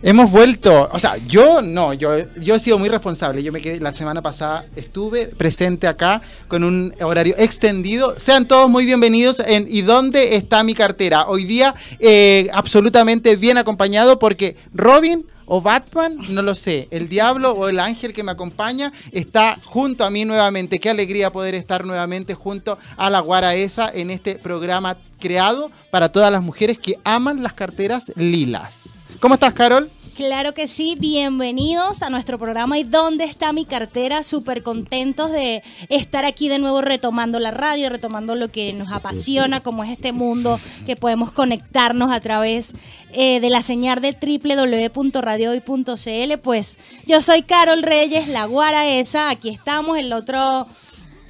[0.00, 2.10] Hemos vuelto, o sea, yo no, yo,
[2.40, 3.42] yo he sido muy responsable.
[3.42, 8.14] Yo me quedé, la semana pasada estuve presente acá con un horario extendido.
[8.16, 11.26] Sean todos muy bienvenidos en ¿Y dónde está mi cartera?
[11.26, 17.50] Hoy día eh, absolutamente bien acompañado porque Robin o Batman, no lo sé, el diablo
[17.52, 20.78] o el ángel que me acompaña está junto a mí nuevamente.
[20.78, 26.10] Qué alegría poder estar nuevamente junto a la guara esa en este programa creado para
[26.12, 29.06] todas las mujeres que aman las carteras lilas.
[29.20, 29.90] ¿Cómo estás, Carol?
[30.14, 35.60] Claro que sí, bienvenidos a nuestro programa y dónde está mi cartera, súper contentos de
[35.88, 40.12] estar aquí de nuevo retomando la radio, retomando lo que nos apasiona, como es este
[40.12, 42.74] mundo que podemos conectarnos a través
[43.12, 46.38] eh, de la señal de www.radiohoy.cl.
[46.42, 50.68] Pues yo soy Carol Reyes, la guara esa, aquí estamos, el otro...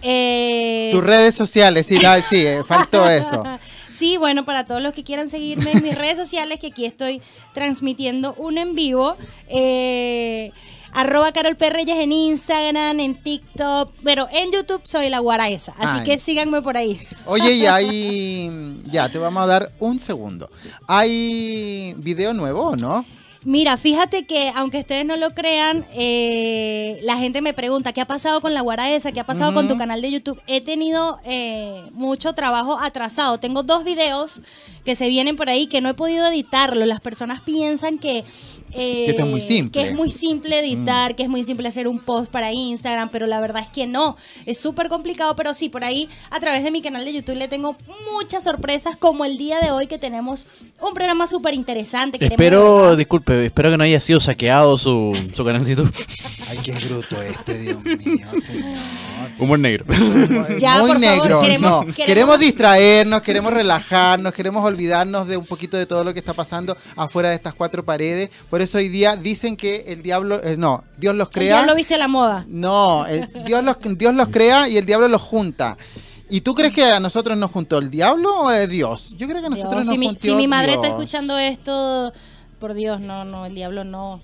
[0.02, 0.90] Eh...
[0.92, 1.96] Tus redes sociales, sí,
[2.28, 3.42] sí, eh, faltó eso.
[3.90, 7.20] Sí, bueno, para todos los que quieran seguirme en mis redes sociales, que aquí estoy
[7.54, 9.16] transmitiendo un en vivo.
[9.48, 10.52] Eh,
[10.92, 16.18] arroba Carol Perreyes en Instagram, en TikTok, pero en YouTube soy la guaraesa, así que
[16.18, 17.00] síganme por ahí.
[17.26, 20.50] Oye, y hay, ya, te vamos a dar un segundo.
[20.86, 23.04] ¿Hay video nuevo, no?
[23.48, 28.06] Mira, fíjate que aunque ustedes no lo crean, eh, la gente me pregunta, ¿qué ha
[28.06, 29.10] pasado con la Guaraesa?
[29.10, 30.38] ¿Qué ha pasado con tu canal de YouTube?
[30.46, 33.40] He tenido eh, mucho trabajo atrasado.
[33.40, 34.42] Tengo dos videos
[34.84, 36.84] que se vienen por ahí que no he podido editarlo.
[36.86, 38.24] Las personas piensan que,
[38.72, 39.70] eh, que, es muy simple.
[39.72, 41.16] que es muy simple editar, mm.
[41.16, 44.16] que es muy simple hacer un post para Instagram, pero la verdad es que no.
[44.46, 47.48] Es súper complicado, pero sí, por ahí a través de mi canal de YouTube le
[47.48, 47.76] tengo
[48.12, 50.46] muchas sorpresas, como el día de hoy que tenemos
[50.80, 52.18] un programa súper interesante.
[52.24, 55.94] Espero, disculpe espero que no haya sido saqueado su, su canal de YouTube.
[56.48, 58.78] Ay, qué bruto este, Dios mío, señor.
[59.38, 59.84] Humor negro.
[59.88, 61.94] Muy negro, queremos, no.
[61.94, 66.76] Queremos, distraernos, queremos relajarnos, queremos olvidarnos de un poquito de todo lo que está pasando
[66.96, 68.30] afuera de estas cuatro paredes.
[68.48, 71.58] Por eso hoy día dicen que el diablo, eh, no, Dios los crea.
[71.58, 72.44] El diablo viste la moda.
[72.48, 73.04] No,
[73.44, 75.76] Dios, los, Dios los crea y el diablo los junta.
[76.30, 79.14] ¿Y tú crees que a nosotros nos juntó el diablo o el Dios?
[79.16, 82.12] Yo creo que a nosotros nos juntó Si mi madre está escuchando esto,
[82.58, 84.20] por Dios, no, no, el diablo no.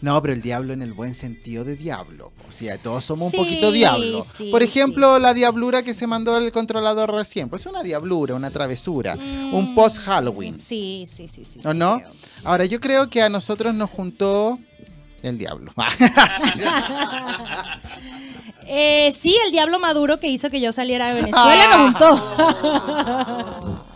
[0.00, 2.32] No, pero el diablo en el buen sentido de diablo.
[2.48, 4.24] O sea, todos somos un poquito diablo.
[4.50, 7.48] Por ejemplo, la diablura que se mandó el controlador recién.
[7.48, 9.14] Pues es una diablura, una travesura.
[9.14, 10.52] un mm, post-Halloween.
[10.52, 11.60] Sí, sí, sí, sí.
[11.64, 12.00] ¿O no?
[12.44, 14.58] Ahora, yo creo que a nosotros nos juntó
[15.22, 15.72] el diablo.
[18.68, 23.84] eh, sí, el diablo maduro que hizo que yo saliera de Venezuela nos juntó.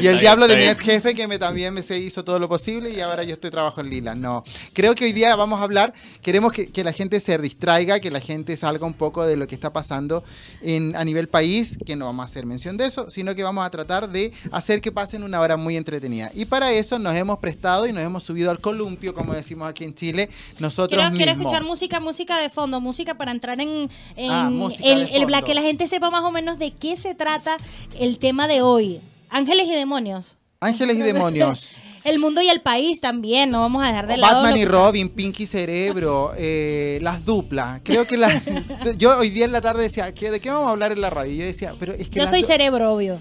[0.00, 2.48] y el diablo de mi ex jefe que me también me se hizo todo lo
[2.48, 4.14] posible y ahora yo estoy trabajo en Lila.
[4.14, 8.10] No, creo que hoy día vamos a hablar, queremos que, la gente se distraiga, que
[8.10, 10.24] la gente salga un poco de lo que está pasando
[10.62, 13.66] en, a nivel país, que no vamos a hacer mención de eso, sino que vamos
[13.66, 16.30] a tratar de hacer que pasen una hora muy entretenida.
[16.34, 19.84] Y para eso nos hemos prestado y nos hemos subido al columpio, como decimos aquí
[19.84, 23.90] en Chile, nosotros quiero, Quiero escuchar música, música de fondo, música para entrar en,
[24.30, 24.50] ah,
[24.82, 27.56] el, el, que la gente sepa más o menos de qué se trata
[27.98, 29.00] el tema de hoy.
[29.30, 30.38] Ángeles y demonios.
[30.60, 31.72] Ángeles y demonios.
[32.02, 34.42] El mundo y el país también, no vamos a dejar de lado.
[34.42, 37.82] Batman y Robin, Pinky Cerebro, eh, las duplas.
[37.84, 38.42] Creo que las.
[38.96, 41.32] yo hoy día en la tarde decía, ¿de qué vamos a hablar en la radio?
[41.32, 42.18] Y yo decía, pero es que.
[42.18, 43.20] Yo soy cerebro, obvio.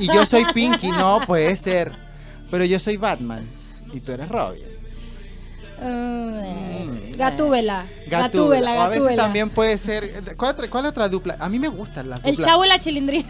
[0.00, 1.90] Y yo soy Pinky, no, puede ser.
[2.52, 3.48] Pero yo soy Batman
[3.92, 4.62] y tú eres Robin.
[5.80, 7.86] Uh, gatúbela.
[8.06, 10.36] Gatúbela, a veces también puede ser.
[10.36, 11.36] ¿Cuál, ¿Cuál otra dupla?
[11.40, 12.38] A mí me gustan las duplas.
[12.38, 13.28] El chavo y la chilindrina.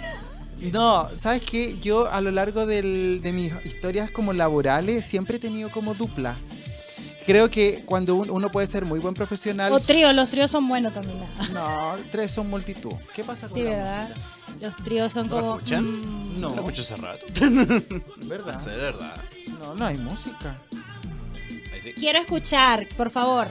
[0.70, 1.78] No, ¿sabes qué?
[1.80, 6.36] Yo a lo largo de mis historias como laborales siempre he tenido como dupla.
[7.26, 9.72] Creo que cuando uno puede ser muy buen profesional...
[9.72, 11.18] O tríos, los tríos son buenos también.
[11.52, 12.94] No, tres son multitud.
[13.14, 14.14] ¿Qué pasa con Sí, ¿verdad?
[14.60, 15.56] Los tríos son como...
[15.56, 15.84] escuchan?
[15.84, 16.48] Mm, no.
[16.50, 17.26] Lo escucho hace rato.
[18.26, 18.56] ¿Verdad?
[18.56, 19.14] Es verdad.
[19.60, 20.60] No, no hay música.
[21.90, 23.48] Quiero escuchar, por favor.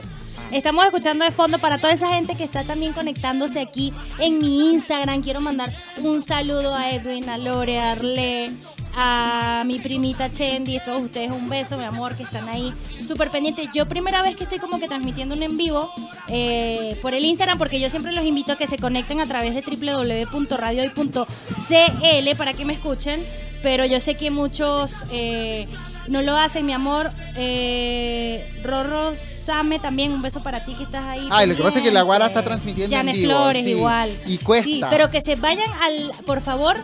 [0.50, 4.72] Estamos escuchando de fondo para toda esa gente que está también conectándose aquí en mi
[4.72, 5.22] Instagram.
[5.22, 5.72] Quiero mandar
[6.02, 8.50] un saludo a Edwin, a Lore, a Arle,
[8.94, 12.72] a mi primita Chendi, a todos ustedes un beso, mi amor, que están ahí
[13.04, 13.68] súper pendientes.
[13.72, 15.90] Yo primera vez que estoy como que transmitiendo un en vivo
[16.28, 19.54] eh, por el Instagram, porque yo siempre los invito a que se conecten a través
[19.54, 23.24] de www.radiohoy.cl para que me escuchen,
[23.62, 25.04] pero yo sé que muchos...
[25.10, 25.66] Eh,
[26.08, 27.10] no lo hacen, mi amor.
[27.36, 31.26] Eh, Rorro Same también, un beso para ti que estás ahí.
[31.30, 33.32] Ay, lo que pasa es que la Guara está transmitiendo en vivo.
[33.32, 34.10] Flores igual.
[34.26, 34.64] Y cuesta.
[34.64, 36.76] Sí, pero que se vayan al, por favor,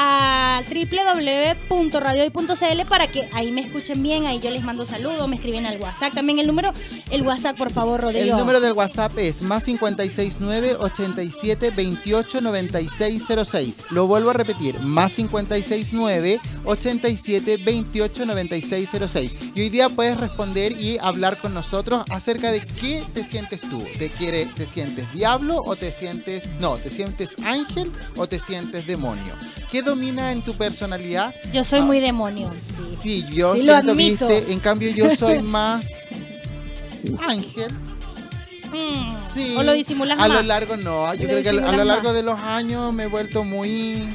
[0.00, 0.62] a
[1.70, 5.80] www.radiohoy.cl para que ahí me escuchen bien, ahí yo les mando saludos, me escriben al
[5.80, 6.14] WhatsApp.
[6.14, 6.72] También el número,
[7.10, 8.36] el WhatsApp, por favor, Rodrigo.
[8.36, 13.84] El número del WhatsApp es más 569 87 28 96 06.
[13.90, 19.36] Lo vuelvo a repetir, más 569 87 28 96 06.
[19.56, 23.84] Y hoy día puedes responder y hablar con nosotros acerca de qué te sientes tú.
[23.98, 26.48] ¿Te, quiere, te sientes diablo o te sientes...
[26.60, 29.34] No, ¿te sientes ángel o te sientes demonio?
[29.70, 31.34] ¿Qué domina en tu personalidad?
[31.52, 32.82] Yo soy muy demonio, sí.
[33.02, 34.26] Sí, yo Sí, lo admito.
[34.28, 35.86] viste, en cambio yo soy más
[37.28, 37.70] ángel.
[38.72, 39.54] Mm, Sí.
[39.56, 40.38] O lo disimulas a más.
[40.38, 42.14] lo largo no, yo Lo creo que a lo- lo largo más.
[42.14, 44.08] de los años me he vuelto muy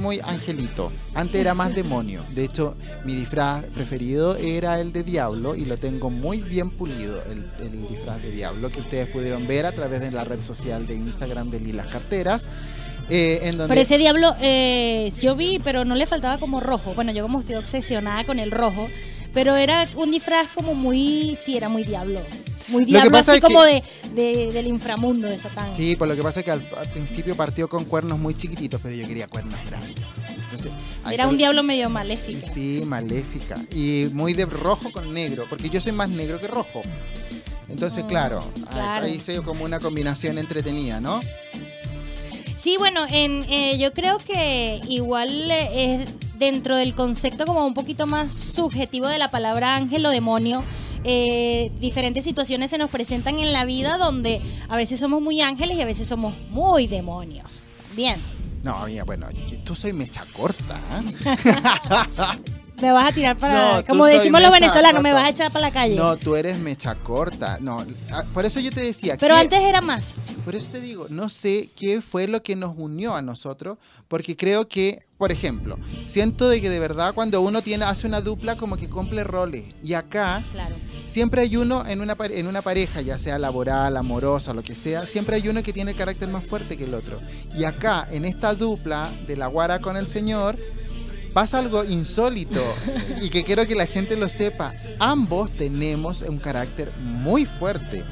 [0.00, 0.90] muy angelito.
[1.14, 2.24] Antes era más demonio.
[2.30, 7.22] De hecho, mi disfraz preferido era el de diablo y lo tengo muy bien pulido,
[7.30, 10.86] el, el disfraz de diablo que ustedes pudieron ver a través de la red social
[10.88, 12.46] de Instagram de Lilas Carteras.
[13.08, 16.92] Eh, en donde Pero ese diablo, eh, yo vi, pero no le faltaba como rojo.
[16.94, 18.88] Bueno, yo como estoy obsesionada con el rojo,
[19.34, 22.20] pero era un disfraz como muy, sí, era muy diablo.
[22.68, 23.82] Muy diablo, así es que- como de,
[24.14, 25.74] de- del inframundo de Satán.
[25.74, 28.78] Sí, por lo que pasa es que al, al principio partió con cuernos muy chiquititos,
[28.82, 29.94] pero yo quería cuernos grandes.
[30.44, 30.70] Entonces,
[31.10, 32.46] Era un diablo medio maléfico.
[32.52, 33.56] Sí, maléfica.
[33.72, 36.82] Y muy de rojo con negro, porque yo soy más negro que rojo.
[37.70, 39.04] Entonces, Oh, claro, ahí- claro.
[39.06, 41.20] ahí hice como una combinación entretenida, ¿no?
[42.58, 47.72] Sí, bueno, en, eh, yo creo que igual eh, es dentro del concepto como un
[47.72, 50.64] poquito más subjetivo de la palabra ángel o demonio.
[51.04, 55.76] eh, diferentes situaciones se nos presentan en la vida donde a veces somos muy ángeles
[55.76, 57.62] y a veces somos muy demonios.
[57.94, 58.16] Bien,
[58.64, 59.28] No, mira, bueno,
[59.64, 61.28] tú soy mecha corta, ¿eh?
[62.80, 65.66] me vas a tirar para, No, como decimos los venezolanos, me vas a echar para
[65.66, 65.96] la calle.
[65.96, 67.58] No, tú eres mecha corta.
[67.60, 70.14] No, ah, por eso yo te decía Pero que- antes era más.
[70.44, 73.78] Por eso te digo, no sé qué fue lo que nos unió a nosotros,
[74.08, 78.20] porque creo que, por ejemplo, siento de que de verdad cuando uno tiene hace una
[78.22, 80.76] dupla como que cumple roles y acá Claro.
[81.06, 85.06] Siempre hay uno en una, en una pareja, ya sea laboral, amorosa, lo que sea,
[85.06, 87.18] siempre hay uno que tiene el carácter más fuerte que el otro.
[87.56, 90.58] Y acá, en esta dupla de la guara con el señor,
[91.32, 92.62] pasa algo insólito
[93.20, 94.72] y que quiero que la gente lo sepa.
[94.98, 98.04] Ambos tenemos un carácter muy fuerte.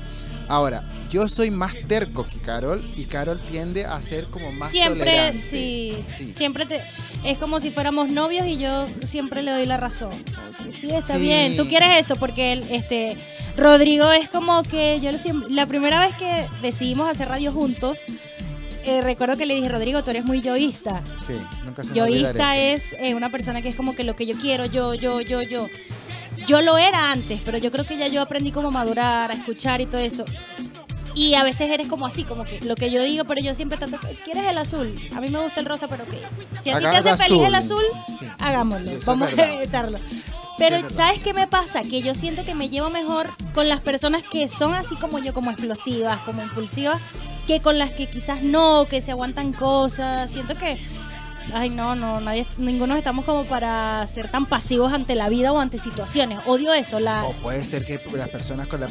[0.49, 5.01] Ahora, yo soy más terco que Carol y Carol tiende a ser como más siempre,
[5.11, 5.39] tolerante.
[5.41, 6.33] sí, Sí.
[6.35, 6.81] siempre te,
[7.25, 10.13] es como si fuéramos novios y yo siempre le doy la razón.
[10.71, 11.21] Sí, está Sí.
[11.23, 11.57] bien.
[11.57, 13.17] Tú quieres eso porque él, este,
[13.57, 18.05] Rodrigo es como que yo le siempre, la primera vez que decidimos hacer radio juntos,
[18.87, 21.03] eh, recuerdo que le dije, Rodrigo, tú eres muy yoísta.
[21.27, 21.35] Sí,
[21.65, 24.37] nunca se me Yoísta es eh, una persona que es como que lo que yo
[24.37, 25.67] quiero, yo, yo, yo, yo.
[26.47, 29.35] Yo lo era antes, pero yo creo que ya yo aprendí como a madurar, a
[29.35, 30.25] escuchar y todo eso.
[31.15, 33.79] Y a veces eres como así, como que lo que yo digo, pero yo siempre
[33.79, 34.95] tanto, ¿quieres el azul?
[35.17, 36.15] A mí me gusta el rosa, pero ok.
[36.63, 37.83] Si a ti te hace feliz el azul,
[38.19, 38.27] Sí.
[38.39, 38.91] hagámoslo.
[38.91, 39.99] Eso Vamos a evitarlo.
[40.59, 40.91] Pero.
[40.91, 41.83] ¿sabes qué me pasa?
[41.83, 45.33] Que yo siento que me llevo mejor con las personas que son así como yo,
[45.33, 47.01] como explosivas, como impulsivas,
[47.47, 50.31] que con las que quizás no, que se aguantan cosas.
[50.31, 50.79] Siento que,
[51.55, 55.59] ay no, no, nadie, ninguno estamos como para ser tan pasivos ante la vida o
[55.59, 56.39] ante situaciones.
[56.47, 57.25] Odio eso, la...
[57.25, 58.89] O puede ser que las personas con la,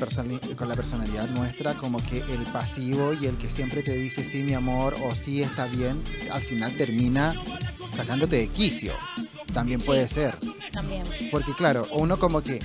[0.55, 4.43] con la personalidad nuestra, como que el pasivo y el que siempre te dice sí,
[4.43, 7.33] mi amor, o sí, está bien, al final termina
[7.95, 8.93] sacándote de quicio.
[9.53, 9.87] También Sí.
[9.87, 10.35] puede ser.
[10.73, 11.03] También.
[11.31, 12.59] Porque claro, uno como que...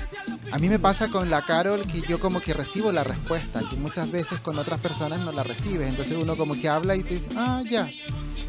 [0.52, 3.76] A mí me pasa con la Carol que yo como que recibo la respuesta, que
[3.76, 5.88] muchas veces con otras personas no la recibes.
[5.88, 7.88] Entonces uno como que habla y te dice, ah, ya.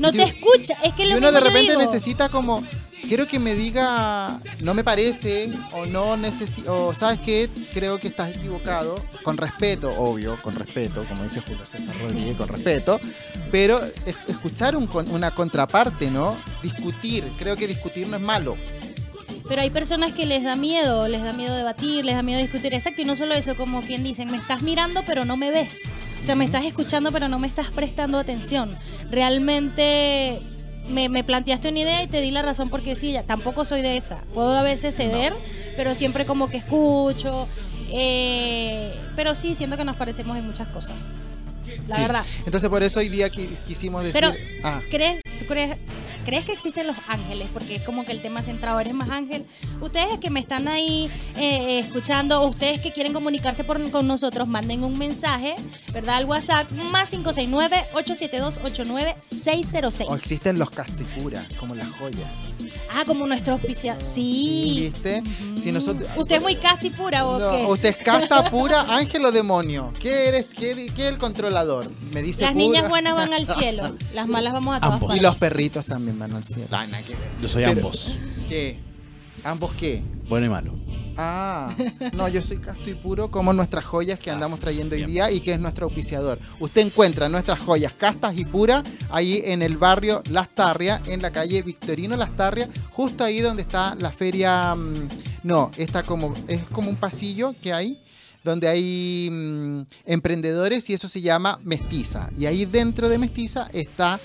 [0.02, 2.64] No Y te escucha, es que Y lo uno de repente necesita como,
[3.08, 8.08] quiero que me diga, no me parece, o no necesito, o sabes qué, creo que
[8.08, 13.00] estás equivocado, con respeto, obvio, con respeto, como dice Julio César Rodríguez, con respeto,
[13.52, 16.36] pero es- escuchar un con- una contraparte, ¿no?
[16.64, 18.58] Discutir, creo que discutir no es malo.
[19.52, 22.74] Pero hay personas que les da miedo, les da miedo debatir, les da miedo discutir.
[22.74, 25.92] Exacto, y no solo eso, como quien dicen, me estás mirando pero no me ves.
[26.22, 28.74] O sea, me estás escuchando pero no me estás prestando atención.
[29.10, 30.40] Realmente
[30.88, 33.82] me, me planteaste una idea y te di la razón porque sí, ya, tampoco soy
[33.82, 34.22] de esa.
[34.34, 35.34] Puedo a veces ceder,
[35.76, 37.46] pero siempre como que escucho.
[37.94, 40.96] eh, pero sí, siento que nos parecemos en muchas cosas.
[41.90, 42.02] La Sí.
[42.04, 42.24] verdad.
[42.46, 45.78] Entonces por eso hoy día qui- quisimos decir, Pero, ah, ¿crees, tú crees,
[46.26, 47.50] ¿crees que existen los ángeles?
[47.54, 49.46] Porque es como que el tema centrado, ¿eres más ángel?
[49.82, 54.48] Ustedes que me están ahí eh, escuchando, o ustedes que quieren comunicarse por- con nosotros,
[54.48, 55.56] manden un mensaje,
[55.94, 56.16] ¿verdad?
[56.18, 60.06] Al WhatsApp, más 569-872-89606.
[60.08, 62.30] o existen los castipura, como las joyas.
[62.94, 64.04] Ah, como nuestro auspiciador.
[64.04, 64.92] Sí.
[64.92, 65.24] ¿Viste?
[65.62, 67.66] Si nosotros, ¿Usted es muy casti pura o No, qué?
[67.66, 69.94] usted es casta pura, ángel o demonio.
[70.00, 70.46] ¿Qué eres?
[70.48, 71.90] ¿Qué, qué es el controlador?
[72.14, 72.64] Me dice Las pura.
[72.66, 75.16] niñas buenas van al cielo, las malas vamos a todas Ambos.
[75.16, 76.11] Y los perritos también.
[76.12, 76.68] Hermano al cielo.
[76.72, 77.32] Ah, nada que ver.
[77.42, 78.16] Yo soy Pero- ambos,
[78.48, 78.80] ¿Qué?
[79.44, 80.04] ¿Ambos qué?
[80.30, 80.74] bueno y malo.
[81.18, 81.68] Ah,
[82.14, 85.42] no, yo soy casto y puro como nuestras joyas que andamos trayendo hoy día y
[85.42, 86.40] que es nuestro auspiciador.
[86.60, 91.32] Usted encuentra nuestras joyas castas y puras ahí en el barrio Las Tarrias, en la
[91.32, 94.74] calle Victorino Las Tarrias, justo ahí donde está la feria.
[94.76, 95.08] mm,
[95.44, 98.02] no, está como, es como un pasillo que hay
[98.44, 102.30] donde hay mm, emprendedores y eso se llama Mestiza.
[102.38, 104.20] Y ahí dentro de Mestiza está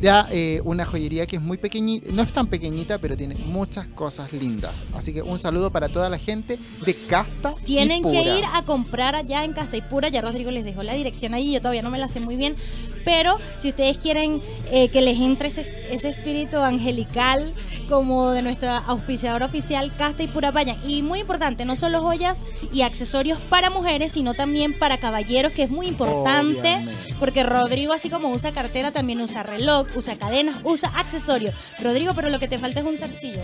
[0.00, 3.88] ya eh, una joyería que es muy pequeñita, no es tan pequeñita, pero tiene muchas
[3.88, 4.84] cosas lindas.
[4.94, 7.54] Así que un saludo para toda la gente de Casta.
[7.62, 8.38] y Tienen que Pura.
[8.38, 10.08] ir a comprar allá en Castaipura.
[10.08, 11.52] Ya Rodrigo les dejó la dirección ahí.
[11.52, 12.56] Yo todavía no me la sé muy bien.
[13.04, 14.40] Pero si ustedes quieren
[14.70, 17.54] eh, que les entre ese, ese espíritu angelical
[17.88, 20.78] como de nuestra auspiciadora oficial, Casta y Pura, vayan.
[20.88, 25.64] Y muy importante, no solo joyas y accesorios para mujeres, sino también para caballeros, que
[25.64, 26.74] es muy importante.
[26.76, 27.14] Obviamente.
[27.18, 31.54] Porque Rodrigo, así como usa cartera, también usa reloj, usa cadenas, usa accesorios.
[31.80, 33.42] Rodrigo, pero lo que te falta es un zarcillo.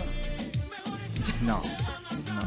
[1.41, 1.61] No.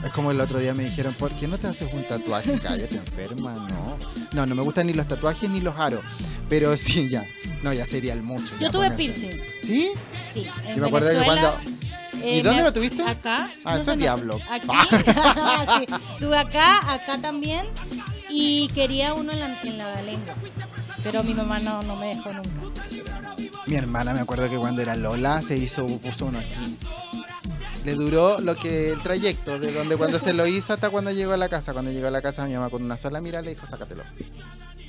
[0.05, 2.59] Es como el otro día me dijeron, ¿por qué no te haces un tatuaje?
[2.59, 3.99] Cállate, enferma, no.
[4.33, 6.01] No, no me gustan ni los tatuajes ni los aros.
[6.49, 7.25] Pero sí, ya.
[7.63, 8.55] No, ya sería el mucho.
[8.59, 9.29] Yo tuve ponerse.
[9.29, 9.43] piercing.
[9.63, 9.91] ¿Sí?
[10.25, 11.59] Sí, en Yo me acuerdo que cuando-
[12.23, 13.03] eh, ¿Y dónde me- lo tuviste?
[13.03, 13.51] Acá.
[13.65, 14.39] Ah, eso es diablo.
[14.51, 14.67] Aquí.
[15.79, 15.87] sí,
[16.19, 17.67] tuve acá, acá también.
[18.31, 20.35] Y quería uno en la, en la lengua.
[21.03, 22.51] Pero mi mamá no, no me dejó nunca.
[23.67, 26.77] Mi hermana me acuerdo que cuando era Lola se hizo, puso uno aquí.
[27.85, 31.33] Le duró lo que el trayecto, de donde cuando se lo hizo hasta cuando llegó
[31.33, 31.73] a la casa.
[31.73, 34.03] Cuando llegó a la casa mi mamá con una sola mirada le dijo, sácatelo.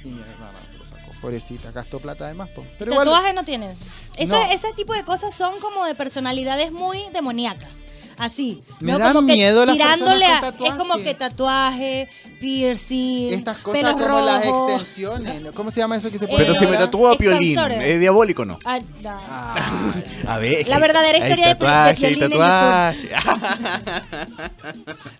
[0.03, 1.11] Y mi hermana se lo sacó.
[1.21, 2.49] Pobrecita, gastó plata además.
[2.49, 2.65] po.
[2.79, 3.77] Pero igual, no tienen.
[4.17, 4.51] Eso, No.
[4.51, 7.79] Ese tipo de cosas son como de personalidades muy demoníacas.
[8.21, 8.61] Así.
[8.79, 8.99] Me ¿no?
[8.99, 12.07] dan como que miedo las tirándole personas a- Es como que tatuaje,
[12.39, 14.25] piercing, estas cosas pelos como rojos.
[14.25, 15.51] las extensiones.
[15.55, 16.79] ¿Cómo se llama eso que se pone Pero si me ahora?
[16.85, 17.57] tatúo a Piolín.
[17.59, 18.59] ¿es diabólico o no?
[18.65, 19.11] Ah, no.
[20.31, 20.67] A ver.
[20.67, 23.09] La verdadera hay historia de tatuaje, Piolín hay en tatuaje.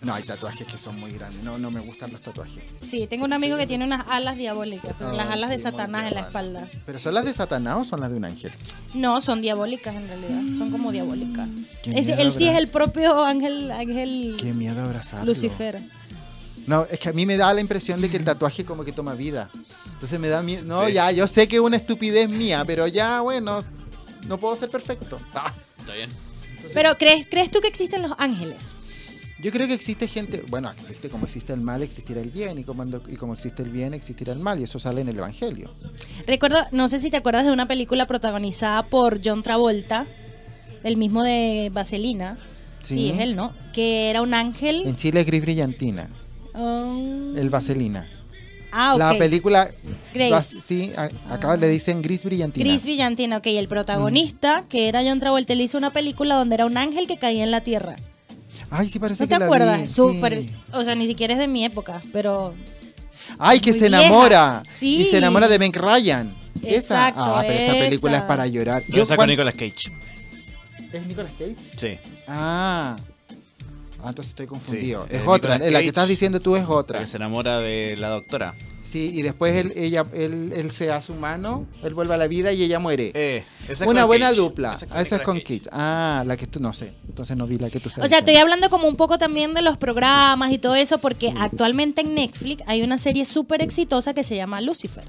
[0.02, 1.44] no, hay tatuajes que son muy grandes.
[1.44, 2.64] No, no me gustan los tatuajes.
[2.78, 6.08] Sí, tengo un amigo que tiene unas alas diabólicas, pero las alas de sí, Satanás
[6.08, 6.68] en la espalda.
[6.86, 8.52] ¿Pero son las de Satanás o son las de un ángel?
[8.94, 10.58] No, son diabólicas en realidad.
[10.58, 11.48] Son como diabólicas.
[11.88, 12.91] Miedo, él sí es el propio
[13.26, 15.26] ángel, ángel Qué miedo abrazarlo.
[15.26, 15.80] Lucifer.
[16.68, 18.92] No, es que a mí me da la impresión de que el tatuaje como que
[18.94, 19.50] toma vida.
[19.94, 20.64] Entonces me da miedo.
[20.64, 20.94] No, Sí.
[20.94, 23.62] ya, yo sé que es una estupidez mía, pero ya, bueno,
[24.28, 25.20] no puedo ser perfecto.
[25.34, 26.10] Ah, Está bien.
[26.76, 28.70] Pero ¿crees, ¿crees tú que existen los ángeles?
[29.40, 32.64] Yo creo que existe gente, bueno, existe como existe el mal, existirá el bien, y
[32.64, 35.72] como, y como existe el bien, existirá el mal, y eso sale en el Evangelio.
[36.28, 40.06] Recuerdo, no sé si te acuerdas de una película protagonizada por John Travolta,
[40.84, 42.38] el mismo de Vaselina.
[42.84, 43.10] Sí, Sí.
[43.12, 43.54] es él, ¿no?
[43.74, 44.84] Que era un ángel.
[44.86, 46.10] En Chile es Gris Brillantina,
[46.54, 48.08] um, el Vaselina.
[48.72, 49.00] ah, ok.
[49.00, 49.72] La película,
[50.14, 50.58] Grace.
[50.66, 52.64] sí, a- acá le dicen Gris Brillantina.
[52.66, 53.48] Gris Brillantina, ok.
[53.48, 57.18] El protagonista, que era John Travolta, le hizo una película donde era un ángel que
[57.18, 57.96] caía en la tierra.
[58.70, 59.82] Ay, sí parece ¿No que te la acuerdas?
[59.82, 60.40] vi, Súper.
[60.40, 60.50] sí.
[60.74, 62.54] O sea, ni siquiera es de mi época, pero.
[63.38, 64.06] Ay, que se vieja.
[64.06, 64.64] enamora.
[64.68, 64.98] Sí.
[65.02, 66.34] Y se enamora de Ben Ryan.
[66.64, 66.76] Esa.
[67.10, 68.22] Exacto, Ah, pero esa película esa.
[68.22, 68.84] es para llorar.
[68.88, 69.90] Yo saco cuan- Nicolas Cage.
[70.92, 71.56] ¿Es Nicolas Cage?
[71.78, 71.98] Sí.
[72.28, 72.98] Ah.
[74.04, 75.06] Ah, entonces estoy confundido.
[75.08, 75.54] Sí, es eh, otra.
[75.56, 75.88] Nicolas La que Cage.
[75.88, 77.00] estás diciendo tú es otra.
[77.00, 78.56] Que se enamora de la doctora.
[78.82, 82.52] Sí, y después él, ella, él, él se hace humano, él vuelve a la vida
[82.52, 83.12] y ella muere.
[83.14, 84.40] Eh, esa Una con buena Cage.
[84.42, 84.74] dupla.
[84.74, 85.68] Esa Ah, Esa es con Nicolas Kit.
[85.72, 86.96] Ah, la que tú no sé.
[87.08, 89.54] Entonces no vi la que tú estás O sea, estoy hablando como un poco también
[89.54, 94.16] de los programas y todo eso, porque actualmente en Netflix hay una serie súper exitosa
[94.16, 95.04] que se llama Lucifer.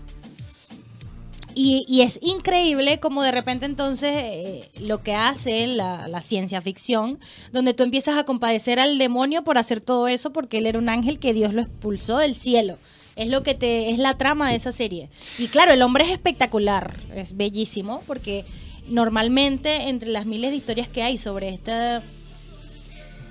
[1.55, 6.61] Y, y es increíble como de repente entonces eh, lo que hace la, la ciencia
[6.61, 7.19] ficción,
[7.53, 10.89] donde tú empiezas a compadecer al demonio por hacer todo eso, porque él era un
[10.89, 12.79] ángel que Dios lo expulsó del cielo.
[13.17, 15.11] Es lo que te, es la trama de esa serie.
[15.39, 18.47] Y claro, el hombre es espectacular, es bellísimo, porque
[18.89, 22.03] normalmente entre las miles de historias que hay sobre esta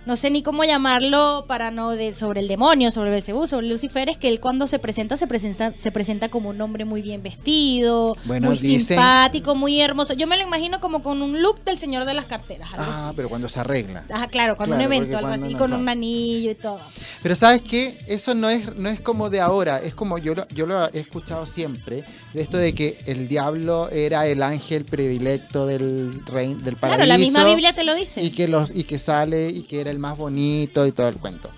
[0.05, 4.09] no sé ni cómo llamarlo para no de, sobre el demonio, sobre Belcebú, sobre Lucifer,
[4.09, 7.21] es que él cuando se presenta se presenta se presenta como un hombre muy bien
[7.21, 10.13] vestido, Bueno, muy dicen- simpático, muy hermoso.
[10.13, 13.05] Yo me lo imagino como con un look del señor de las carteras, algo Ah,
[13.07, 13.13] así.
[13.15, 14.03] pero cuando se arregla.
[14.11, 16.79] Ajá, claro, con un evento, algo cuando así, no, con un anillo y todo.
[17.21, 20.47] Pero sabes qué, eso no es, no es como de ahora, es como yo lo,
[20.49, 22.03] yo lo he escuchado siempre,
[22.33, 26.97] de esto de que el diablo era el ángel predilecto del reino, del paraíso.
[26.97, 28.21] Claro, la misma Biblia te lo dice.
[28.23, 31.15] Y que, los, y que sale y que era el más bonito y todo el
[31.17, 31.49] cuento.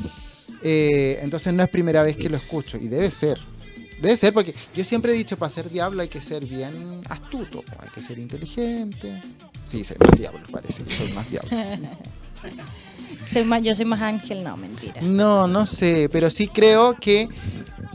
[0.62, 3.40] Eh, entonces no es primera vez que lo escucho y debe ser.
[4.02, 7.64] Debe ser porque yo siempre he dicho, para ser diablo hay que ser bien astuto,
[7.80, 9.22] hay que ser inteligente.
[9.66, 11.50] Sí, soy más diablo, parece que soy más diablo.
[13.32, 15.02] Soy más- yo soy más ángel, no, mentira.
[15.02, 17.30] No, no sé, pero sí creo que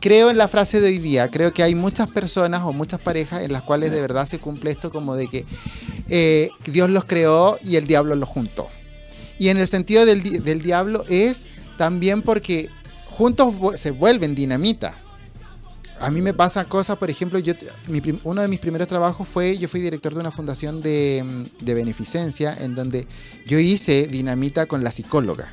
[0.00, 1.28] creo en la frase de hoy día.
[1.28, 4.70] Creo que hay muchas personas o muchas parejas en las cuales de verdad se cumple
[4.70, 5.44] esto como de que
[6.08, 8.68] eh, Dios los creó y el diablo los juntó.
[9.38, 12.68] Y en el sentido del, del diablo es también porque
[13.06, 14.94] juntos se vuelven dinamita.
[16.00, 17.54] A mí me pasan cosas, por ejemplo, yo,
[18.22, 21.74] uno de mis primeros trabajos fue, yo fui director de una fundación de, mm, de
[21.74, 23.06] beneficencia en donde
[23.46, 25.52] yo hice dinamita con la psicóloga.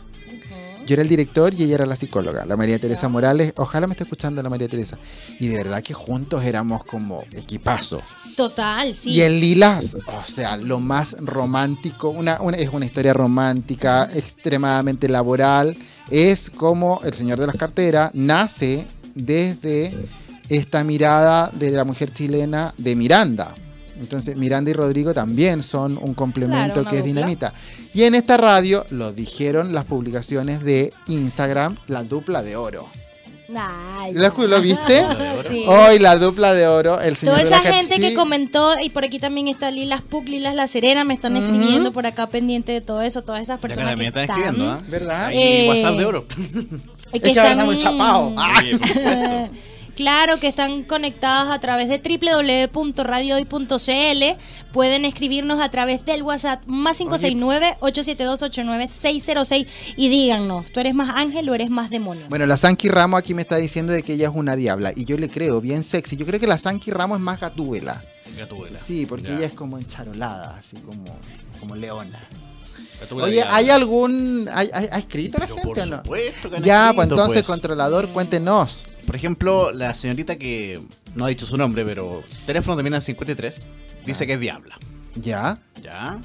[0.86, 3.54] Yo era el director y ella era la psicóloga, la María Teresa Morales.
[3.58, 4.98] Ojalá me esté escuchando la María Teresa.
[5.40, 8.02] Y de verdad que juntos éramos como equipazo.
[8.36, 9.12] Total, sí.
[9.12, 15.10] Y en Lilas, o sea, lo más romántico, una, una- es una historia romántica, extremadamente
[15.10, 15.76] laboral.
[16.12, 20.08] Es como El Señor de las Carteras nace desde
[20.50, 23.56] esta mirada de la mujer chilena de Miranda.
[24.00, 27.22] Entonces, Miranda y Rodrigo también son un complemento Claro, que es dupla.
[27.22, 27.54] dinamita.
[27.94, 32.88] Y en esta radio lo dijeron las publicaciones de Instagram, la dupla de oro.
[33.56, 35.06] Ay, ¿Lo, viste?
[35.48, 35.64] Sí.
[35.68, 38.90] Hoy la dupla de oro, el señor Toda de la esa gente que comentó, y
[38.90, 42.72] por aquí también está Lilas Puc, Lilas La Serena, me están escribiendo por acá pendiente
[42.72, 44.82] de todo eso, todas esas Ya personas que también están están, escribiendo, ¿ah?
[44.90, 45.30] ¿Verdad?
[45.32, 46.26] Eh, WhatsApp de oro.
[47.14, 48.34] y Es que ahora estamos chapados.
[49.96, 54.24] Claro que están conectadas a través de www.radiohoy.cl.
[54.74, 61.56] Pueden escribirnos a través del WhatsApp más 569-872-89606 y díganos, ¿tú eres más ángel o
[61.56, 62.26] eres más demonio?
[62.30, 64.92] Bueno, la Sanky Ramos aquí me está diciendo de que ella es una diabla.
[64.96, 66.16] Y yo le creo, bien sexy.
[66.18, 68.04] Yo creo que la Sanky Ramos es más gatúbela.
[68.38, 68.80] Gatúbela.
[68.80, 69.38] Sí, porque Ya.
[69.38, 71.04] ella es como encharolada, así como,
[71.60, 72.28] como leona.
[73.12, 73.44] Oye.
[73.44, 74.50] ¿hay algún.
[74.54, 75.98] ¿hay, hay- ha escrito la Pero gente por o no?
[75.98, 77.48] supuesto que han Ya, escrito, pues entonces, pues.
[77.48, 78.88] controlador, cuéntenos.
[79.06, 80.82] Por ejemplo, la señorita que
[81.16, 83.66] no ha dicho su nombre, pero teléfono termina en 53,
[84.06, 84.28] dice Ah.
[84.28, 84.78] que es diabla.
[85.16, 85.58] Ya.
[85.82, 86.20] ¿Ya?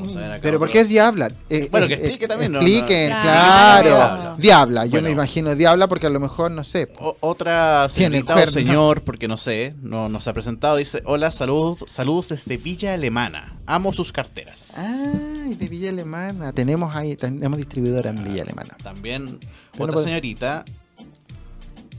[0.00, 0.40] Vamos a ver acá.
[0.42, 1.30] Pero ¿por qué es diabla?
[1.50, 2.60] Eh, Bueno, eh, que explique eh, también, ¿no?
[2.60, 3.20] Expliquen, No.
[3.22, 3.88] claro.
[3.90, 4.36] Claro.
[4.38, 4.84] Diabla.
[4.86, 5.06] Yo Bueno.
[5.06, 6.92] me imagino diabla porque a lo mejor, no sé.
[6.98, 11.78] O- otra señorita o señor, porque no sé, no nos ha presentado, dice, hola, salud,
[11.86, 14.74] saludos desde Villa Alemana, amo sus carteras.
[14.76, 16.52] Ay, de Villa Alemana.
[16.52, 18.76] Tenemos ahí, tenemos distribuidora en Villa Alemana.
[18.82, 19.40] También
[19.76, 20.64] Bueno, otra señorita,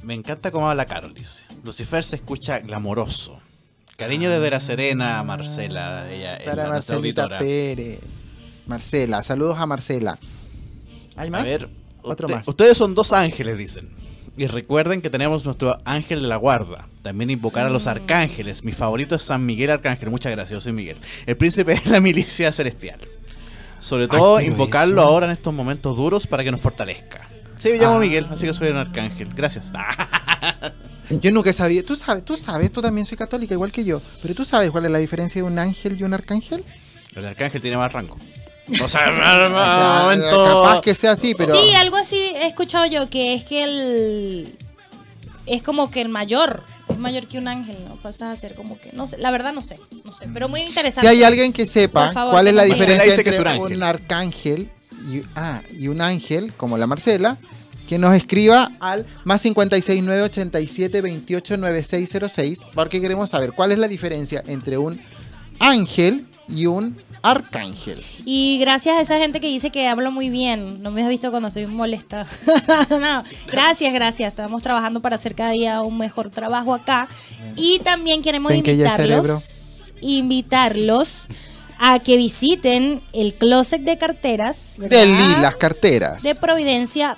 [0.04, 1.44] me encanta cómo habla Carol, dice.
[1.64, 3.40] Lucifer se escucha glamoroso.
[4.00, 7.38] Cariño desde la Serena, Marcela, ella es Para la Marcelita auditora.
[7.38, 8.00] Pérez.
[8.66, 10.18] Marcela, saludos a Marcela.
[11.18, 11.42] ¿Hay más?
[11.42, 11.70] A ver,
[12.02, 12.48] Otro usted- más.
[12.48, 13.90] ustedes son dos ángeles, dicen.
[14.38, 16.88] Y recuerden que tenemos nuestro ángel de la guarda.
[17.02, 17.90] También invocar a los Mm.
[17.90, 18.64] arcángeles.
[18.64, 20.10] Mi favorito es San Miguel Arcángel.
[20.10, 20.96] Muchas gracias, yo soy Miguel.
[21.26, 23.00] El príncipe de la milicia celestial.
[23.80, 27.28] Sobre todo, invocarlo eso- ahora en estos momentos duros para que nos fortalezca.
[27.58, 28.00] Sí, me llamo Ah.
[28.00, 29.28] Miguel, así que soy un arcángel.
[29.36, 29.72] Gracias.
[31.10, 31.84] Yo nunca sabía.
[31.84, 34.02] Tú sabes, tú sabes, tú también soy católica, igual que yo.
[34.22, 36.64] Pero tú sabes cuál es la diferencia de un ángel y un arcángel.
[37.16, 38.18] El arcángel tiene más rango.
[38.84, 40.44] O sea, O sea, momento.
[40.44, 41.52] Capaz que sea así, pero.
[41.52, 44.58] Sí, algo así he escuchado yo, que es que el...
[45.48, 47.96] Es como que el mayor, es mayor que un ángel, ¿no?
[47.96, 50.62] Pasas a ser como que, no sé, la verdad no sé, no sé, pero muy
[50.62, 51.02] interesante.
[51.02, 54.70] Si hay alguien que sepa favor, cuál es la diferencia entre es un un arcángel
[55.08, 57.40] y, ah, y un ángel, como la Marcela,
[57.90, 63.88] que nos escriba al más 569 87 28 9606, porque queremos saber cuál es la
[63.88, 65.02] diferencia entre un
[65.58, 68.00] ángel y un arcángel.
[68.26, 70.84] Y gracias a esa gente que dice que hablo muy bien.
[70.84, 72.28] No me has visto cuando estoy molesta.
[72.92, 74.34] no, gracias, gracias.
[74.34, 77.10] Estamos trabajando para hacer cada día un mejor trabajo acá.
[77.56, 81.28] Y también queremos invitarlos, invitarlos
[81.80, 84.76] a que visiten el closet de carteras.
[84.78, 85.00] ¿verdad?
[85.00, 86.22] De Lilas Carteras.
[86.24, 87.18] de Providencia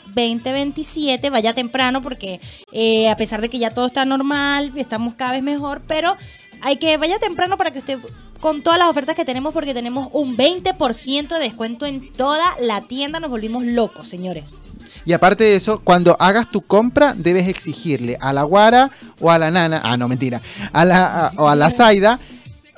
[0.55, 1.29] 2027.
[1.29, 2.39] Vaya temprano porque
[2.71, 6.15] eh, a pesar de que ya todo está normal, estamos cada vez mejor, pero
[6.61, 7.97] hay que vaya temprano para que usted
[8.39, 12.81] con todas las ofertas que tenemos porque tenemos un 20% de descuento en toda la
[12.81, 13.19] tienda.
[13.19, 14.61] Nos volvimos locos, señores.
[15.05, 19.37] Y aparte de eso, cuando hagas tu compra, debes exigirle a la guara o a
[19.39, 20.41] la nana, ah, no, mentira,
[20.73, 22.19] a la, a- o a la Zaida,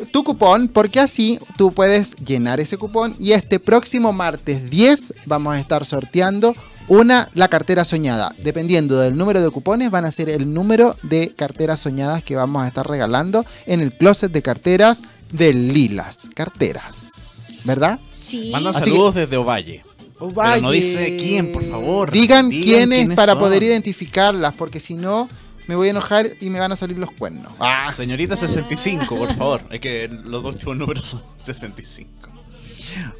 [0.06, 5.56] tu cupón, porque así tú puedes llenar ese cupón y este próximo martes 10 vamos
[5.56, 6.56] a estar sorteando
[6.88, 8.36] una, la cartera soñada.
[8.44, 12.63] Dependiendo del número de cupones, van a ser el número de carteras soñadas que vamos
[12.63, 17.62] a estar regalando en el closet de carteras de Lilas Carteras.
[17.66, 18.00] ¿Verdad?
[18.20, 18.50] Sí.
[18.52, 19.84] Mandan Así saludos desde Ovalle.
[20.20, 22.12] Pero no dice quién, por favor.
[22.12, 23.39] Digan, Digan quiénes quiénes para son.
[23.42, 25.28] poder identificarlas, porque si no,
[25.67, 27.52] me voy a enojar y me van a salir los cuernos.
[27.60, 29.62] Ah, señorita 65, por favor.
[29.71, 32.10] Es que los dos últimos números son 65.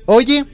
[0.06, 0.46] Oye,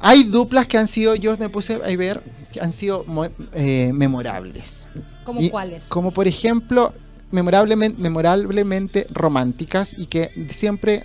[0.00, 3.04] hay duplas que han sido, yo me puse a ver, que han sido
[3.52, 4.86] eh, memorables.
[5.24, 5.84] ¿Como Y- cuáles?
[5.86, 6.92] Como por ejemplo,
[7.30, 11.04] memorablemente, memorablemente románticas y que siempre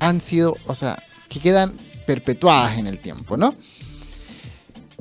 [0.00, 1.72] han sido, o sea, que quedan
[2.06, 3.54] perpetuadas en el tiempo, ¿no?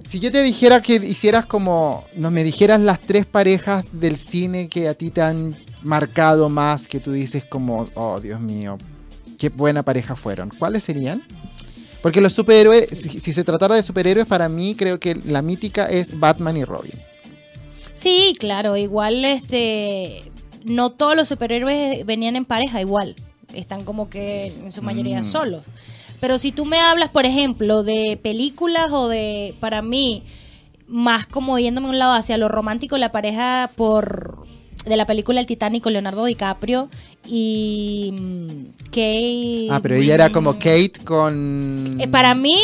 [0.08, 4.70] Si yo te dijera que hicieras como, no me dijeras las tres parejas del cine
[4.70, 8.78] que a ti te han marcado más, que tú dices como, oh Dios mío,
[9.40, 10.50] qué buena pareja fueron.
[10.50, 11.24] ¿Cuáles serían?
[12.02, 15.86] Porque los superhéroes, si, si se tratara de superhéroes, para mí creo que la mítica
[15.86, 16.94] es Batman y Robin.
[17.96, 20.24] Sí, claro, igual este
[20.66, 23.16] no todos los superhéroes venían en pareja igual,
[23.54, 25.26] están como que en su mayoría Mm.
[25.26, 25.66] solos.
[26.24, 30.24] Pero si tú me hablas, por ejemplo, de películas o de para mí
[30.88, 34.46] más como yéndome a un lado hacia lo romántico, la pareja por
[34.86, 36.88] de la película El Titanic con Leonardo DiCaprio
[37.28, 38.48] y mm,
[38.86, 41.98] Kate Ah, pero ella era como Kate con...
[42.00, 42.58] eh, para mí,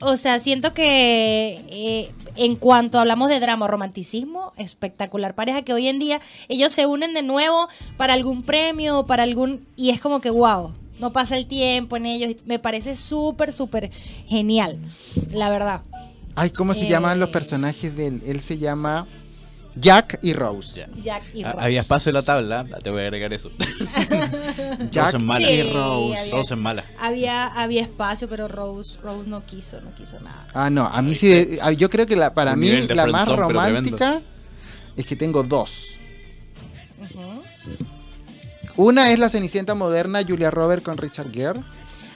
[0.00, 5.72] o sea, siento que eh, en cuanto hablamos de drama o romanticismo, espectacular pareja que
[5.72, 9.64] hoy en día ellos se unen de nuevo para algún premio, para algún...
[9.76, 12.34] Y es como que, wow, no pasa el tiempo en ellos.
[12.46, 13.90] Me parece súper, súper
[14.26, 14.78] genial,
[15.32, 15.82] la verdad.
[16.34, 16.90] Ay, ¿cómo se Eh.
[16.90, 18.22] llaman los personajes de él?
[18.26, 19.06] Él se llama
[19.78, 20.86] Jack y Rose.
[21.02, 21.64] Jack y Ah, Rose.
[21.64, 23.50] Había espacio en la tabla, te voy a agregar eso.
[24.90, 25.50] Jack en mala.
[25.50, 26.18] y Rose.
[26.18, 26.84] había- Todos en mala.
[27.00, 30.46] Había, había espacio, pero Rose, Rose no quiso, no quiso nada.
[30.54, 33.06] Ah, no, a mí sí, de- ah, yo creo que la, para Un mí la
[33.06, 34.22] más romántica
[34.96, 35.95] es que tengo dos.
[38.76, 41.60] Una es la Cenicienta moderna Julia Robert con Richard Gere.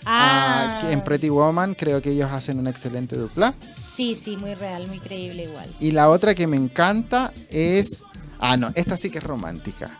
[0.05, 3.55] Ah, Ah, que en Pretty Woman creo que ellos hacen una excelente dupla.
[3.87, 5.71] sí, sí, muy real, muy creíble igual.
[5.79, 8.03] Y la otra que me encanta es...
[8.39, 9.99] Ah, no, esta sí que es romántica.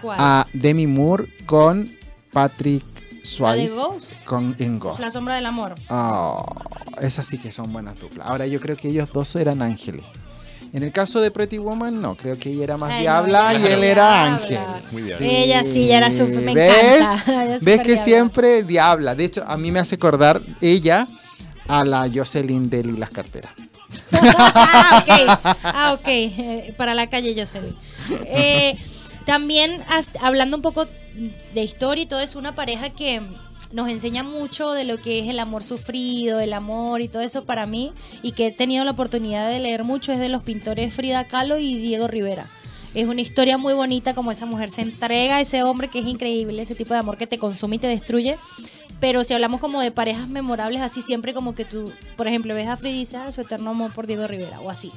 [0.00, 0.16] ¿Cuál?
[0.20, 1.90] A Demi Moore con
[2.32, 4.12] Patrick ¿La de Swayze Ghost?
[4.24, 5.00] con en Ghost.
[5.00, 5.74] La sombra del amor.
[5.88, 6.46] Oh,
[7.00, 8.26] esas sí que son buenas duplas.
[8.28, 10.04] Ahora yo creo que ellos dos eran ángeles.
[10.72, 13.68] En el caso de Pretty Woman, no, creo que ella era más Ay, diabla ella
[13.68, 14.58] y él era ángel.
[14.92, 15.16] Muy bien.
[15.20, 17.00] Ella sí, ya era súper- me ¿Ves?
[17.00, 17.24] encanta.
[17.42, 18.04] Ella es ¿Ves que diabla.
[18.04, 19.14] siempre diabla?
[19.16, 21.08] De hecho, a mí me hace acordar ella
[21.66, 23.52] a la Jocelyn de las carteras.
[24.12, 25.56] ah, ok.
[25.64, 26.06] Ah, ok.
[26.08, 27.76] Eh, para la calle Jocelyn.
[28.26, 28.76] Eh,
[29.26, 30.86] también as- hablando un poco
[31.54, 33.20] de historia y todo es una pareja que
[33.72, 37.44] nos enseña mucho de lo que es el amor sufrido, el amor y todo eso
[37.44, 37.92] para mí
[38.22, 41.58] y que he tenido la oportunidad de leer mucho es de los pintores Frida Kahlo
[41.58, 42.48] y Diego Rivera.
[42.94, 46.06] Es una historia muy bonita como esa mujer se entrega a ese hombre que es
[46.06, 48.36] increíble, ese tipo de amor que te consume y te destruye.
[48.98, 52.68] Pero si hablamos como de parejas memorables, así siempre como que tú, por ejemplo, ves
[52.68, 54.90] a Frida y dices, "Ah, su eterno amor por Diego Rivera, o así.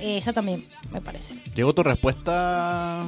[0.00, 1.42] Esa también me parece.
[1.54, 3.04] Llegó tu respuesta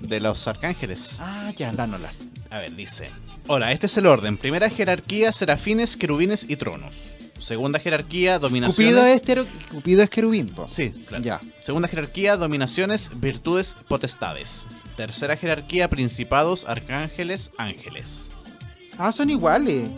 [0.00, 1.16] de los arcángeles.
[1.18, 2.26] Ah, ya, dánolas.
[2.50, 3.10] A ver, dice.
[3.46, 4.36] Hola, este es el orden.
[4.38, 7.16] Primera jerarquía, serafines, querubines y tronos.
[7.38, 8.94] Segunda jerarquía, dominaciones.
[8.94, 10.66] Cupido es, tero- Cupido es querubín, po.
[10.66, 11.22] Sí, claro.
[11.22, 11.40] Ya.
[11.62, 14.66] Segunda jerarquía, dominaciones, virtudes, potestades.
[14.96, 18.30] Tercera jerarquía, principados, arcángeles, ángeles.
[18.96, 19.88] Ah, son iguales.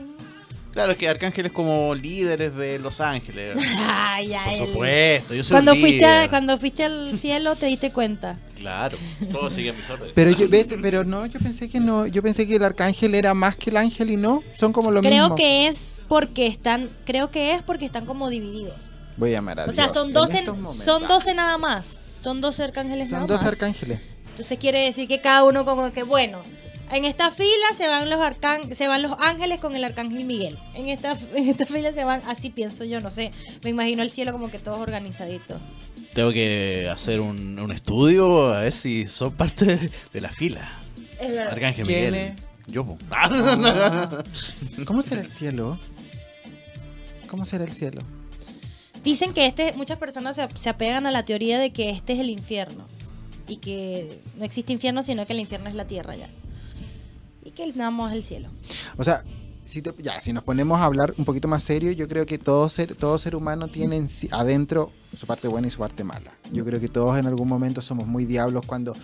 [0.77, 3.53] Claro, es que arcángeles como líderes de los ángeles.
[3.87, 7.57] Ay, ya, Por el- supuesto, yo soy Cuando un fuiste, a- cuando fuiste al cielo
[7.57, 8.39] te diste cuenta.
[8.59, 8.99] Claro,
[9.33, 10.13] todos siguen mis órdenes.
[10.15, 13.33] Pero yo, ves, pero no, yo pensé que no, yo pensé que el arcángel era
[13.33, 15.35] más que el ángel y no, son como lo creo mismo.
[15.37, 18.75] que es porque están, creo que es porque están como divididos.
[19.17, 20.77] Voy a llamar a O sea, son en 12, estos momentos.
[20.77, 22.01] son 12 nada más.
[22.21, 23.53] Son 12 arcángeles Son nada dos más.
[23.55, 23.99] arcángeles.
[24.29, 26.43] Entonces quiere decir que cada uno como que bueno,
[26.91, 30.59] en esta fila se van los arcán se van los ángeles con el arcángel Miguel.
[30.75, 33.33] En esta en esta fila se van, así pienso yo, no sé.
[33.63, 35.61] Me imagino el cielo como que todos organizaditos.
[36.15, 40.67] Tengo que hacer un, un estudio a ver si son parte de, la fila.
[41.21, 41.53] Es verdad.
[41.53, 42.15] Arcángel ¿Quién Miguel.
[42.15, 42.47] es?
[42.67, 42.85] Yo.
[44.87, 45.79] ¿Cómo será el cielo?
[47.29, 48.03] ¿Cómo será el cielo?
[49.05, 52.21] Dicen que este muchas personas se, se apegan a la teoría de que este es
[52.21, 52.87] el infierno
[53.47, 56.29] y que no existe infierno, sino que el infierno es la tierra ya.
[57.57, 57.75] Que el
[58.13, 58.51] el cielo.
[58.99, 59.25] O sea,
[59.63, 62.69] si ya, si nos ponemos a hablar un poquito más serio, yo creo que todo
[62.69, 66.33] ser, todo ser humano tiene adentro su parte buena y su parte mala.
[66.53, 68.95] Yo creo que todos en algún momento somos muy diablos cuando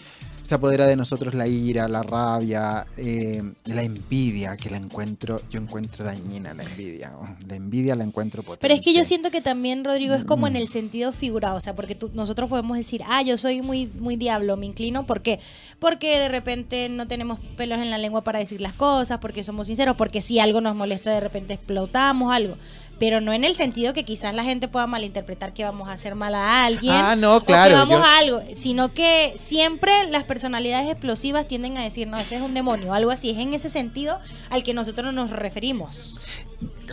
[0.43, 5.61] se apodera de nosotros la ira, la rabia, eh, la envidia, que la encuentro, yo
[5.61, 7.13] encuentro dañina la envidia.
[7.19, 8.61] oh, La envidia la encuentro potente.
[8.63, 10.57] Pero es que yo siento que también, Rodrigo, es como en Mm.
[10.57, 14.17] el sentido figurado, o sea, porque tú- nosotros podemos decir, ah, yo soy muy, muy
[14.17, 15.39] diablo, me inclino, ¿por qué?
[15.79, 19.69] Porque de repente no tenemos pelos en la lengua para decir las cosas, porque somos
[19.69, 22.57] sinceros, porque si algo nos molesta, de repente explotamos algo.
[23.03, 26.15] Pero no en el sentido que quizás la gente pueda malinterpretar que vamos a hacer
[26.15, 26.95] mal a alguien.
[26.95, 31.49] Ah, no, o claro, que vamos yo- a algo, sino que siempre las personalidades explosivas
[31.49, 33.31] tienden a decir, no, ese es un demonio, algo así.
[33.31, 36.21] Es en ese sentido al que nosotros nos referimos.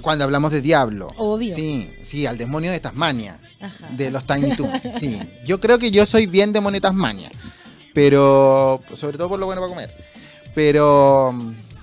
[0.01, 1.11] Cuando hablamos de diablo.
[1.17, 1.53] Obvio.
[1.53, 3.37] Sí, sí, al demonio de Tasmania.
[3.61, 3.87] Ajá.
[3.91, 4.81] De los Tiny Toons.
[4.99, 5.19] Sí.
[5.45, 7.29] Yo creo que yo soy bien demonio de Tasmania.
[7.93, 8.81] Pero.
[8.95, 9.93] Sobre todo por lo bueno para comer.
[10.55, 11.35] Pero.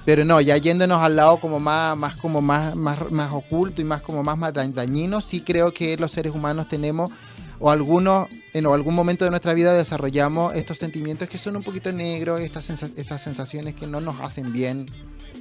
[0.07, 3.85] Pero no, ya yéndonos al lado como más, más como más, más, más oculto y
[3.85, 7.11] más como más, más da- dañino, sí creo que los seres humanos tenemos,
[7.59, 11.93] o algunos, en algún momento de nuestra vida desarrollamos estos sentimientos que son un poquito
[11.93, 14.87] negros, estas, sensa- estas sensaciones que no nos hacen bien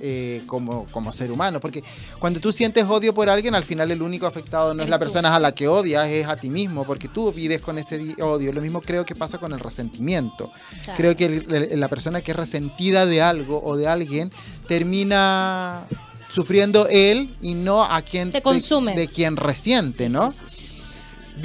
[0.07, 1.59] eh, como, como ser humano.
[1.59, 1.83] Porque
[2.19, 5.35] cuando tú sientes odio por alguien, al final el único afectado no es la persona
[5.35, 8.53] a la que odias, es a ti mismo, porque tú vives con ese di- odio.
[8.53, 10.51] Lo mismo creo que pasa con el resentimiento.
[10.83, 10.97] Claro.
[10.97, 14.31] Creo que el- el- la persona que es resentida de algo o de alguien
[14.67, 15.87] termina
[16.29, 18.93] sufriendo él y no a quien Te consume.
[18.93, 20.31] de, de quien resiente, Sí, ¿no?
[20.31, 20.81] sí, sí.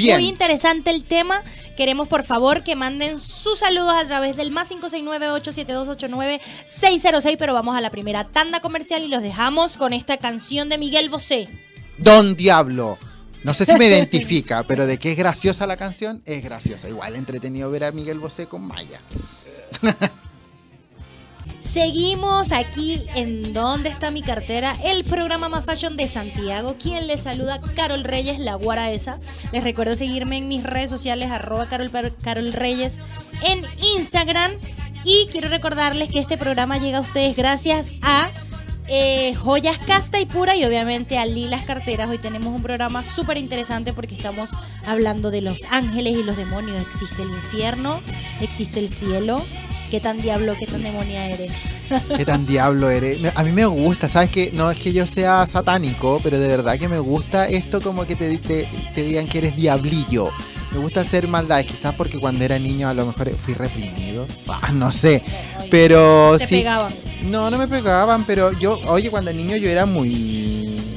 [0.00, 0.18] Bien.
[0.18, 1.44] Muy interesante el tema.
[1.76, 7.36] Queremos por favor que manden sus saludos a través del más 569-872-89-606.
[7.38, 11.10] Pero vamos a la primera tanda comercial y los dejamos con esta canción de Miguel
[11.10, 11.48] Bosé.
[11.98, 12.98] Don Diablo.
[13.44, 16.88] No sé si me identifica, pero de que es graciosa la canción, es graciosa.
[16.88, 19.00] Igual entretenido ver a Miguel Bosé con Maya.
[21.60, 24.74] Seguimos aquí en ¿Dónde está mi cartera?
[24.82, 26.76] El programa más fashion de Santiago.
[26.82, 29.20] Quien les saluda, Carol Reyes, la guara esa.
[29.52, 31.90] Les recuerdo seguirme en mis redes sociales, arroba Carol,
[32.22, 33.02] Carol Reyes
[33.42, 33.62] en
[33.94, 34.52] Instagram.
[35.04, 38.30] Y quiero recordarles que este programa llega a ustedes gracias a
[38.88, 42.08] eh, Joyas Casta y Pura y obviamente a Lilas Carteras.
[42.08, 44.52] Hoy tenemos un programa súper interesante porque estamos
[44.86, 46.80] hablando de los ángeles y los demonios.
[46.80, 48.00] Existe el infierno,
[48.40, 49.44] existe el cielo.
[49.90, 51.74] ¿Qué tan diablo, qué tan demonia eres?
[52.16, 53.18] Qué tan diablo eres.
[53.34, 56.78] A mí me gusta, ¿sabes que No es que yo sea satánico, pero de verdad
[56.78, 60.30] que me gusta esto como que te, te, te digan que eres diablillo.
[60.70, 64.28] Me gusta hacer maldades, quizás porque cuando era niño a lo mejor fui reprimido.
[64.46, 65.24] Ah, no sé.
[65.68, 66.54] Pero Te sí.
[66.58, 66.92] pegaban.
[67.22, 70.49] No, no me pegaban, pero yo, oye, cuando niño yo era muy.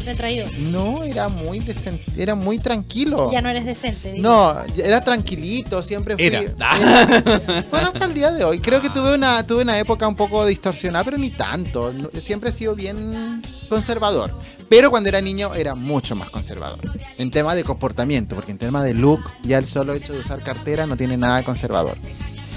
[0.06, 0.46] Retraído.
[0.60, 3.32] No, era muy decen- era muy tranquilo.
[3.32, 4.10] Ya no eres decente.
[4.12, 4.22] dile.
[4.22, 6.26] No, era tranquilito, siempre fui.
[6.26, 6.42] Era.
[6.42, 8.60] era- bueno, hasta el día de hoy.
[8.60, 11.94] Creo que tuve una, tuve una época un poco distorsionada, pero ni tanto.
[12.22, 14.32] Siempre he sido bien conservador.
[14.70, 16.80] Pero cuando era niño era mucho más conservador.
[17.18, 20.42] En tema de comportamiento, porque en tema de look, ya el solo hecho de usar
[20.42, 21.98] cartera no tiene nada de conservador.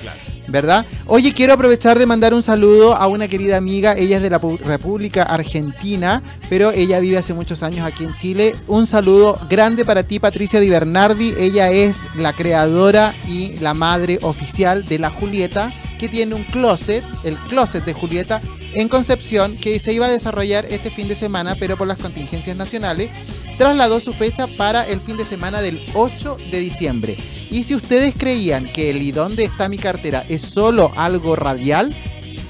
[0.02, 0.18] Claro.
[0.48, 0.87] ¿Verdad?
[1.06, 4.38] Oye, quiero aprovechar de mandar un saludo a una querida amiga, ella es de la
[4.38, 8.54] República Argentina, pero ella vive hace muchos años aquí en Chile.
[8.66, 11.35] Un saludo grande para ti, Patricia Di Bernardi.
[11.38, 17.04] Ella es la creadora y la madre oficial de la Julieta, que tiene un closet,
[17.24, 18.42] el closet de Julieta,
[18.74, 22.56] en Concepción, que se iba a desarrollar este fin de semana, pero por las contingencias
[22.56, 23.11] nacionales,
[23.59, 27.16] trasladó su fecha para el fin de semana del 8 de diciembre.
[27.51, 30.25] Y si ustedes creían que el ¿y dónde está mi cartera?
[30.29, 31.97] es solo algo radial,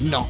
[0.01, 0.29] no.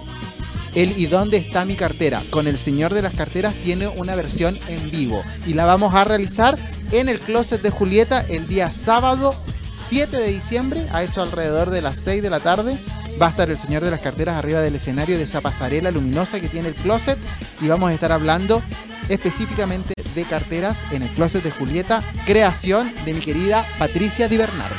[0.74, 2.22] El ¿y dónde está mi cartera?
[2.30, 6.04] Con el señor de las carteras tiene una versión en vivo y la vamos a
[6.04, 6.58] realizar
[6.92, 9.34] en el closet de Julieta el día sábado
[9.72, 12.78] 7 de diciembre, a eso alrededor de las 6 de la tarde.
[13.20, 16.40] Va a estar el señor de las carteras arriba del escenario de esa pasarela luminosa
[16.40, 17.18] que tiene el closet
[17.62, 18.62] y vamos a estar hablando
[19.08, 24.74] específicamente de carteras en el closet de Julieta, creación de mi querida Patricia Di Bernardi.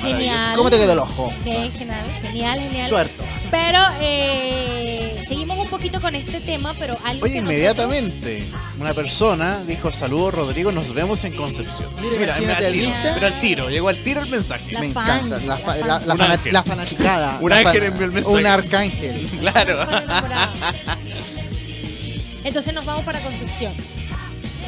[0.00, 0.56] Genial.
[0.56, 1.30] ¿Cómo te quedó el ojo?
[1.44, 1.70] Genial,
[2.22, 2.88] genial, genial.
[2.88, 3.22] Tuerto.
[3.50, 8.48] Pero eh, seguimos un poquito con este tema, pero algo Oye, que inmediatamente
[8.80, 11.92] una persona dijo, saludos Rodrigo, nos vemos en Concepción.
[12.00, 14.72] Mira, imagínate, al tiro, pero al tiro, llegó al tiro el mensaje.
[14.72, 15.38] La Me fans, encanta.
[15.46, 16.52] La, fa- la la- fana- ángel.
[16.54, 17.38] la fanaticada.
[17.42, 18.36] Un La ángel fa- envió el mensaje.
[18.36, 19.28] Un arcángel.
[19.40, 19.86] Claro.
[22.44, 23.72] Entonces nos vamos para Concepción.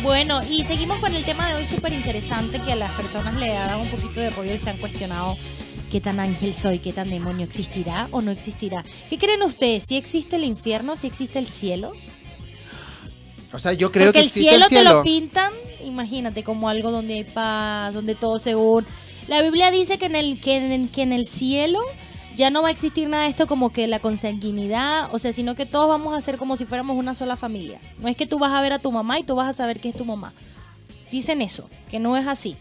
[0.02, 3.56] Bueno, y seguimos con el tema de hoy súper interesante que a las personas le
[3.56, 5.36] ha dado un poquito de rollo y se han cuestionado
[5.92, 8.82] qué tan ángel soy, qué tan demonio, ¿existirá o no existirá?
[9.08, 9.84] ¿Qué creen ustedes?
[9.84, 11.92] ¿Si existe el infierno, si existe el cielo?
[13.52, 14.92] O sea, yo creo Porque que el cielo, el te cielo.
[14.94, 15.52] lo pintan,
[15.84, 18.84] imagínate, como algo donde hay paz, donde todo según...
[19.28, 21.78] La Biblia dice que en el, que en que en el cielo
[22.36, 25.54] ya no va a existir nada de esto como que la consanguinidad, o sea, sino
[25.54, 27.80] que todos vamos a ser como si fuéramos una sola familia.
[27.98, 29.80] No es que tú vas a ver a tu mamá y tú vas a saber
[29.80, 30.32] que es tu mamá.
[31.10, 32.56] Dicen eso, que no es así.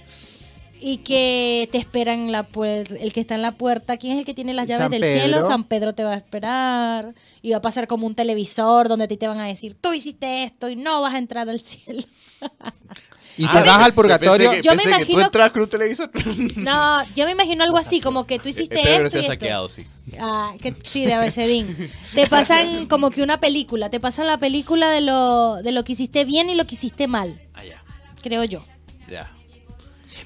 [0.84, 4.34] Y que te esperan la el que está en la puerta, ¿quién es el que
[4.34, 5.42] tiene las llaves San del cielo?
[5.44, 9.08] San Pedro te va a esperar y va a pasar como un televisor donde a
[9.08, 12.02] ti te van a decir, tú hiciste esto y no vas a entrar al cielo.
[13.38, 14.52] Y te vas al purgatorio.
[14.52, 16.12] Que, Yo me pensé que tú imagino- entrabas con un televisor.
[16.58, 19.32] No, yo me imagino algo así, como que tú hiciste Pedro esto se y esto.
[19.34, 19.86] saqueado, sí.
[20.20, 21.92] Ah, que sí, de Abecedín.
[22.14, 25.94] Te pasan como que una película, te pasan la película de lo, de lo que
[25.94, 27.82] hiciste bien y lo que hiciste mal, Ah, ya.
[28.22, 28.66] creo yo.
[29.10, 29.32] Ya.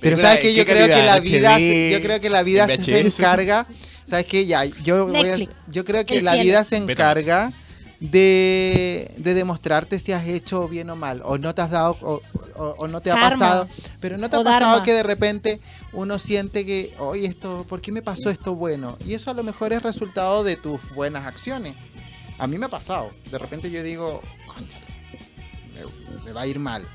[0.02, 2.68] Pero sabes que yo qué creo que la vida, HD, yo creo que la vida
[2.68, 3.65] se encarga.
[4.06, 4.46] ¿Sabes qué?
[4.46, 5.52] Ya, yo voy a- Netflix.
[5.68, 6.91] yo creo que la vida se Betamax.
[6.91, 7.52] encarga
[8.00, 12.22] de, de demostrarte si has hecho bien o mal, o no te has dado, o,
[12.56, 13.68] o- o no te ha pasado,
[14.00, 14.84] pero no te O ha pasado dharma.
[14.84, 15.60] que de repente
[15.94, 18.98] uno siente que, oye, esto, ¿por qué me pasó esto bueno?
[19.06, 21.76] Y eso a lo mejor es resultado de tus buenas acciones.
[22.38, 23.12] A mí me ha pasado.
[23.32, 24.86] De repente yo digo, conchale,
[25.74, 26.86] me, me va a ir mal.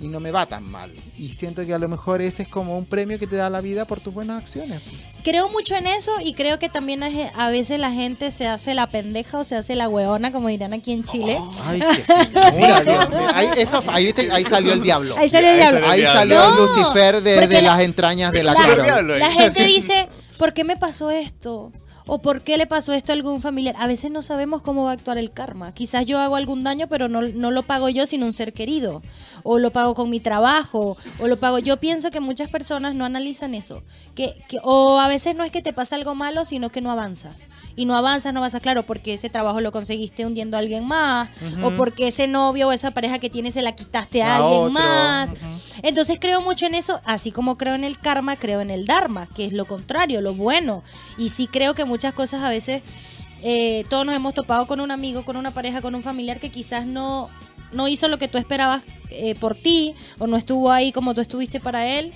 [0.00, 0.92] Y no me va tan mal.
[1.16, 3.60] Y siento que a lo mejor ese es como un premio que te da la
[3.60, 4.80] vida por tus buenas acciones.
[5.24, 8.90] Creo mucho en eso y creo que también a veces la gente se hace la
[8.90, 11.38] pendeja o se hace la hueona, como dirían aquí en Chile.
[11.64, 13.18] Ay, qué finura, Dios mío.
[13.34, 15.14] Ahí, eso, ahí, viste, ahí salió el diablo.
[15.18, 15.88] Ahí salió el diablo.
[15.88, 16.50] Ahí salió.
[16.56, 20.08] Lucifer de, porque de la- las entrañas de la la, la gente dice,
[20.38, 21.72] ¿por qué me pasó esto?
[22.10, 23.74] ¿O por qué le pasó esto a algún familiar?
[23.78, 25.72] A veces no sabemos cómo va a actuar el karma.
[25.74, 29.02] Quizás yo hago algún daño, pero no, no lo pago yo, sino un ser querido.
[29.42, 30.96] O lo pago con mi trabajo.
[31.20, 31.58] O lo pago.
[31.58, 33.82] Yo pienso que muchas personas no analizan eso.
[34.14, 36.90] Que, que- o a veces no es que te pasa algo malo, sino que no
[36.90, 37.46] avanzas.
[37.78, 41.30] Y no avanzas, no avanzas, claro, porque ese trabajo lo conseguiste hundiendo a alguien más.
[41.62, 44.60] O porque ese novio o esa pareja que tienes se la quitaste a, A alguien
[44.62, 44.70] otro.
[44.72, 45.32] más.
[45.82, 49.28] Entonces creo mucho en eso, así como creo en el karma, creo en el dharma,
[49.28, 50.82] que es lo contrario, lo bueno.
[51.18, 52.82] Y sí creo que muchas cosas a veces
[53.42, 56.50] eh, todos nos hemos topado con un amigo, con una pareja, con un familiar que
[56.50, 57.30] quizás no,
[57.70, 61.20] no hizo lo que tú esperabas eh, por ti o no estuvo ahí como tú
[61.20, 62.12] estuviste para él.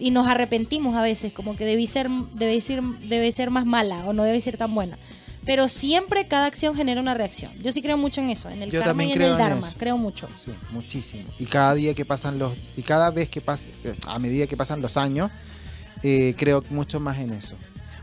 [0.00, 4.06] Y nos arrepentimos a veces, como que debí ser, debe ser, debe ser más mala
[4.06, 4.98] o no debe ser tan buena.
[5.44, 7.52] Pero siempre cada acción genera una reacción.
[7.62, 9.68] Yo sí creo mucho en eso, en el Yo karma y en el en dharma.
[9.68, 9.76] eso.
[9.78, 10.28] Creo mucho.
[10.42, 11.30] Sí, muchísimo.
[11.38, 12.52] Y cada día que pasan los.
[12.76, 13.68] Y cada vez que pasa.
[13.84, 15.30] eh, A medida que pasan los años,
[16.02, 17.56] eh, creo mucho más en eso.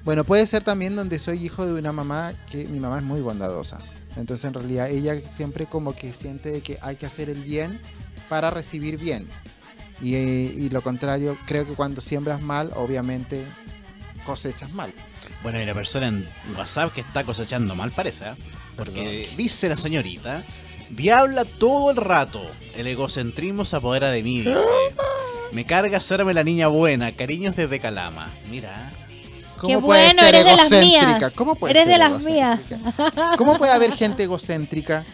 [0.03, 3.21] Bueno, puede ser también donde soy hijo de una mamá que mi mamá es muy
[3.21, 3.77] bondadosa.
[4.15, 7.79] Entonces, en realidad, ella siempre como que siente de que hay que hacer el bien
[8.29, 9.27] para recibir bien.
[10.01, 13.43] Y, eh, y lo contrario, creo que cuando siembras mal, obviamente
[14.25, 14.93] cosechas mal.
[15.43, 18.33] Bueno, hay una persona en WhatsApp que está cosechando mal, parece, ¿eh?
[18.75, 20.43] Porque dice la señorita,
[20.89, 22.41] diabla todo el rato,
[22.75, 24.55] el egocentrismo se apodera de mí, dice.
[25.51, 28.29] Me carga hacerme la niña buena, cariños desde Calama.
[28.49, 28.91] Mira,
[29.65, 31.33] Qué puede bueno, ser eres de las mías.
[31.36, 33.38] ¿Cómo puede Eres ser de las egocéntrica?
[33.38, 35.05] ¿Cómo puede haber gente egocéntrica?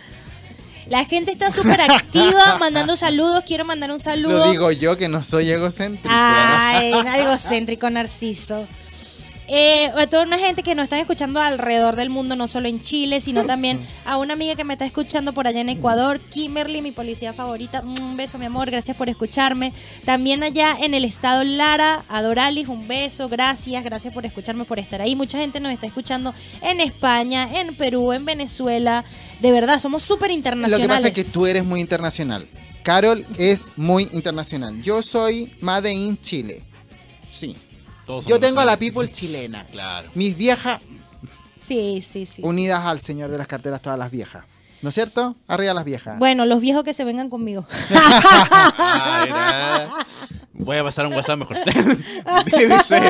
[0.87, 3.43] La gente está súper activa mandando saludos.
[3.45, 4.45] Quiero mandar un saludo.
[4.45, 6.09] Lo digo yo que no soy egocéntrica.
[6.09, 8.67] Ay, egocéntrico, narciso.
[9.47, 12.79] Eh, a toda una gente que nos están escuchando alrededor del mundo, no solo en
[12.79, 16.81] Chile, sino también a una amiga que me está escuchando por allá en Ecuador, Kimberly,
[16.81, 17.81] mi policía favorita.
[17.81, 19.73] Un beso, mi amor, gracias por escucharme.
[20.05, 24.79] También allá en el estado Lara, a Doralis, un beso, gracias, gracias por escucharme, por
[24.79, 25.15] estar ahí.
[25.15, 29.03] Mucha gente nos está escuchando en España, en Perú, en Venezuela.
[29.41, 30.81] De verdad, somos súper Lo internacionales.
[30.81, 32.45] que pasa es que tú eres muy internacional.
[32.83, 34.81] Carol es muy internacional.
[34.81, 36.61] Yo soy Made in Chile.
[38.05, 39.65] Todos Yo tengo a la people chilena.
[39.71, 40.09] Claro.
[40.13, 40.79] Mis viejas
[41.59, 42.41] Sí, sí, sí.
[42.41, 42.41] sí.
[42.43, 44.43] unidas al señor de las carteras, todas las viejas.
[44.81, 45.37] ¿No es cierto?
[45.47, 46.19] Arriba las viejas.
[46.19, 47.65] Bueno, los viejos que se vengan conmigo.
[48.85, 49.87] Ah.
[50.53, 51.57] Voy a pasar un WhatsApp mejor.
[52.45, 53.09] Dice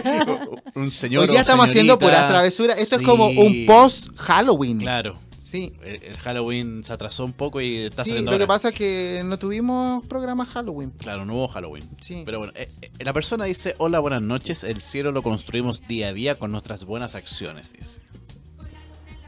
[0.76, 1.22] un señor.
[1.24, 2.18] Hoy día o estamos haciendo señorita.
[2.22, 2.74] pura travesura.
[2.74, 4.80] Esto Sí, es como un post Halloween.
[4.80, 5.20] Claro.
[5.54, 5.72] Sí.
[5.84, 8.54] El, el Halloween se atrasó un poco y está Sí, saliendo lo que ahora.
[8.56, 10.90] pasa es que no tuvimos programa Halloween.
[10.98, 11.88] Claro, no hubo Halloween.
[12.02, 12.24] Sí.
[12.26, 16.08] Pero bueno, eh, eh, la persona dice, hola, buenas noches, el cielo lo construimos día
[16.08, 18.02] a día con nuestras buenas acciones, dice.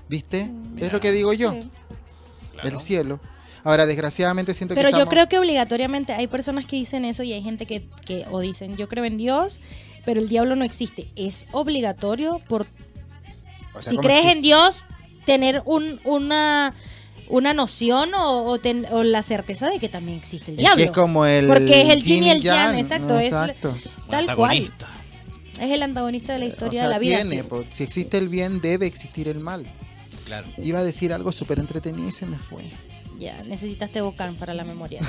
[0.10, 0.46] ¿Viste?
[0.48, 0.88] Mira.
[0.88, 1.52] Es lo que digo yo.
[1.52, 1.70] Sí.
[2.54, 2.70] Claro.
[2.70, 3.20] El cielo.
[3.64, 7.24] Ahora, desgraciadamente siento Pero que yo estamos- creo que obligatoriamente hay personas que dicen eso
[7.24, 9.60] y hay gente que, que o dicen yo creo en Dios,
[10.06, 11.08] pero el diablo no existe.
[11.16, 12.68] Es obligatorio por
[13.74, 14.86] o sea, si crees si- en Dios
[15.26, 16.74] tener un, una
[17.28, 20.78] una noción o, o ten- o la certeza de que también existe el Es diablo.
[20.78, 21.48] que es como el.
[21.48, 23.70] Porque es el yin y el yang, yang, exacto, es exacto.
[24.06, 24.58] Un tal cual.
[25.60, 27.22] Es el antagonista de la historia O sea, de la vida.
[27.22, 27.44] tiene, sí.
[27.48, 29.66] po- si existe el bien, debe existir el mal.
[30.26, 30.48] Claro.
[30.62, 32.64] Iba a decir algo súper entretenido y se me fue.
[33.20, 35.00] Ya, necesitaste Bocan para la memoria.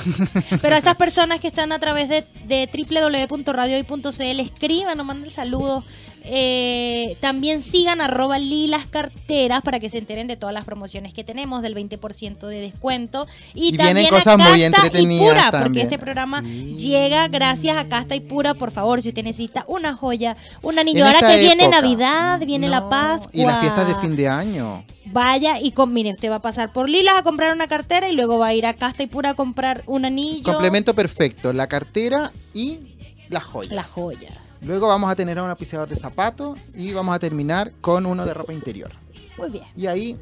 [0.62, 5.84] Pero a esas personas que están a través de, de www.radiohoy.cl, escriban o manden saludos.
[6.28, 11.22] Eh, también sigan arroba lilas carteras para que se enteren de todas las promociones que
[11.22, 13.26] tenemos, del 20% de descuento.
[13.54, 16.74] Y, también cosas a muy Casta y Pura, porque este programa Sí.
[16.76, 18.54] llega gracias a Casta y Pura.
[18.54, 21.06] Por favor, si usted necesita una joya, un anillo.
[21.06, 21.68] En Ahora que viene.
[21.68, 23.30] Navidad, viene la Pascua.
[23.32, 24.84] Y las fiestas de fin de año.
[25.06, 28.12] Vaya y con, mire, usted va a pasar por Lilas a comprar una cartera y
[28.12, 30.42] luego va a ir a Casta y Pura a comprar un anillo.
[30.42, 31.52] Complemento perfecto.
[31.52, 32.96] La cartera y
[33.28, 33.74] la joya.
[33.74, 34.32] La joya.
[34.62, 38.24] Luego vamos a tener a un apisador de zapatos y vamos a terminar con uno
[38.24, 38.92] de ropa interior.
[39.38, 39.64] Muy bien.
[39.76, 40.16] Y ahí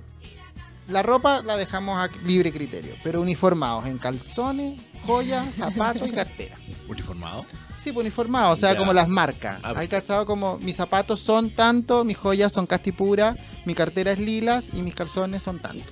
[0.89, 6.57] la ropa la dejamos a libre criterio, pero uniformados en calzones, joyas, zapatos y cartera.
[6.89, 7.47] Uniformado.
[7.85, 8.79] Sí, pues uniformados, o sea, Ya.
[8.79, 9.61] como las marcas.
[9.63, 14.19] Ah, Hay cachado como mis zapatos son tanto, mis joyas son castipura, mi cartera es
[14.19, 15.85] lilas y mis calzones son tanto.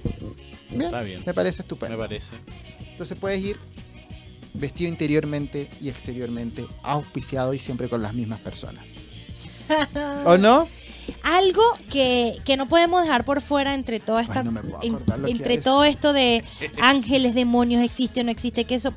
[0.70, 1.22] Bien, Está bien.
[1.26, 1.98] me parece Me estupendo.
[1.98, 2.36] parece.
[2.90, 3.58] Entonces puedes ir
[4.54, 8.94] vestido interiormente y exteriormente, auspiciado y siempre con las mismas personas.
[10.24, 10.66] ¿O no?
[11.24, 14.38] Algo que, que no podemos dejar por fuera entre toda esta.
[14.40, 16.42] Ay, no me puedo en- acordar lo que entre todo esto de
[16.80, 18.94] ángeles, demonios, existe o no existe, que eso.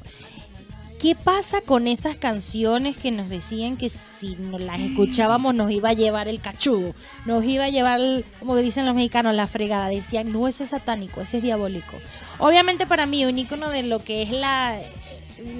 [1.05, 5.89] ¿Qué pasa con esas canciones que nos decían que si nos las escuchábamos nos iba
[5.89, 6.95] a llevar el cachudo?
[7.27, 7.99] Nos iba a llevar,
[8.39, 9.89] como dicen los mexicanos, la fregada.
[9.89, 11.95] Decían, no, ese es satánico, ese es diabólico.
[12.39, 14.79] Obviamente para mí, un icono de lo que es la,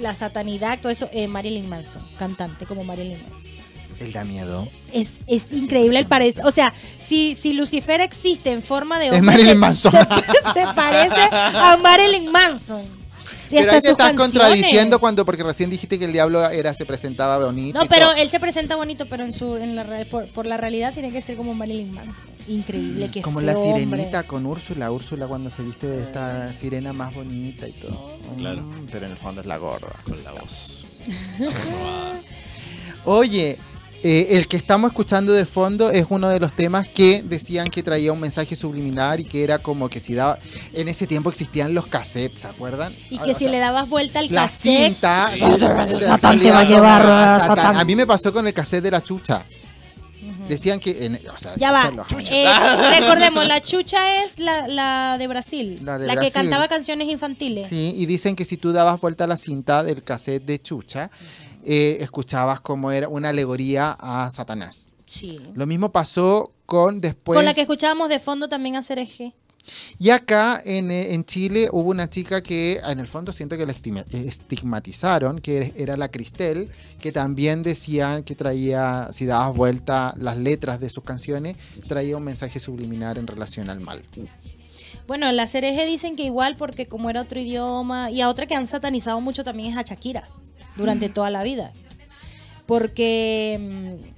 [0.00, 3.52] la satanidad, todo eso, eh, Marilyn Manson, cantante como Marilyn Manson.
[4.00, 4.68] Él da miedo.
[4.92, 6.42] Es, es increíble el parece.
[6.42, 9.92] O sea, si, si Lucifer existe en forma de Es hombre, Marilyn se- Manson.
[9.92, 9.98] Se,
[10.60, 12.95] se parece a Marilyn Manson.
[13.50, 14.16] Y Pero ahí te estás canciones.
[14.16, 17.78] contradiciendo cuando, porque recién dijiste que el diablo era, se presentaba bonito.
[17.78, 20.92] No, pero él se presenta bonito, pero en su, en la, por, por la realidad
[20.94, 22.30] tiene que ser como Marilyn Manson.
[22.48, 23.84] Increíble, que Como la hombre.
[23.84, 28.18] sirenita con Úrsula, Úrsula cuando se viste de esta sirena más bonita y todo.
[28.36, 28.62] Claro.
[28.62, 29.92] Mm, pero en el fondo es la gorda.
[30.04, 30.84] Con la voz.
[33.04, 33.58] Oye,
[34.08, 37.82] eh, el que estamos escuchando de fondo es uno de los temas que decían que
[37.82, 40.38] traía un mensaje subliminal y que era como que si daba.
[40.72, 42.92] En ese tiempo existían los cassettes, ¿se acuerdan?
[43.10, 45.28] Y que o si sea, le dabas vuelta al la cassette, cinta.
[46.00, 47.56] Satán te va a llevar, Ah, Satán.
[47.56, 47.76] Satán.
[47.78, 49.44] A mí me pasó con el cassette de la chucha.
[50.48, 51.04] Decían que.
[51.06, 51.90] en- o sea, Ya va.
[52.30, 52.46] Eh,
[53.00, 55.80] recordemos, la chucha es la, la de Brasil.
[55.82, 57.68] La que cantaba canciones infantiles.
[57.68, 61.10] Sí, y dicen que si tú dabas vuelta a la cinta del cassette de Chucha,
[61.66, 64.88] eh, escuchabas como era una alegoría a Satanás.
[65.04, 65.40] Sí.
[65.54, 67.36] Lo mismo pasó con después.
[67.36, 69.34] Con la que escuchábamos de fondo también a Cereje.
[69.98, 73.66] Y acá en, eh, en Chile hubo una chica que en el fondo siento que
[73.66, 80.14] la estima- estigmatizaron, que era la Cristel, que también decían que traía, si dabas vuelta
[80.18, 81.56] las letras de sus canciones,
[81.88, 84.02] traía un mensaje subliminal en relación al mal.
[85.06, 88.10] Bueno, la Cereje dicen que igual porque como era otro idioma.
[88.10, 90.28] Y a otra que han satanizado mucho también es a Shakira.
[90.76, 91.72] Durante toda la vida.
[92.66, 94.16] Porque mm,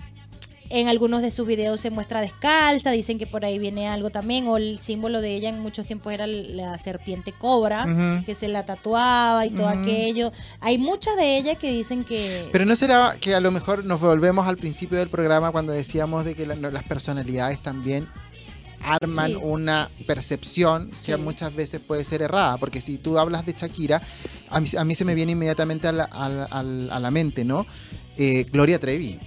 [0.71, 2.91] en algunos de sus videos se muestra descalza.
[2.91, 4.47] Dicen que por ahí viene algo también.
[4.49, 8.23] O el símbolo de ella en muchos tiempos era la serpiente cobra.
[8.27, 10.33] Que se la tatuaba y todo aquello.
[10.61, 12.49] Hay muchas de ellas que dicen que...
[12.53, 16.25] Pero no será que a lo mejor nos volvemos al principio del programa cuando decíamos
[16.25, 18.09] de que la- las personalidades también
[18.83, 19.39] arman Sí.
[19.43, 21.07] una percepción Sí.
[21.13, 24.03] que muchas veces puede ser errada, porque si tú hablas de Shakira,
[24.51, 27.01] a mí, a mí se me viene inmediatamente a la, a la- a la- a
[27.01, 27.67] la mente, ¿no?
[28.17, 29.19] Eh, Gloria Trevi.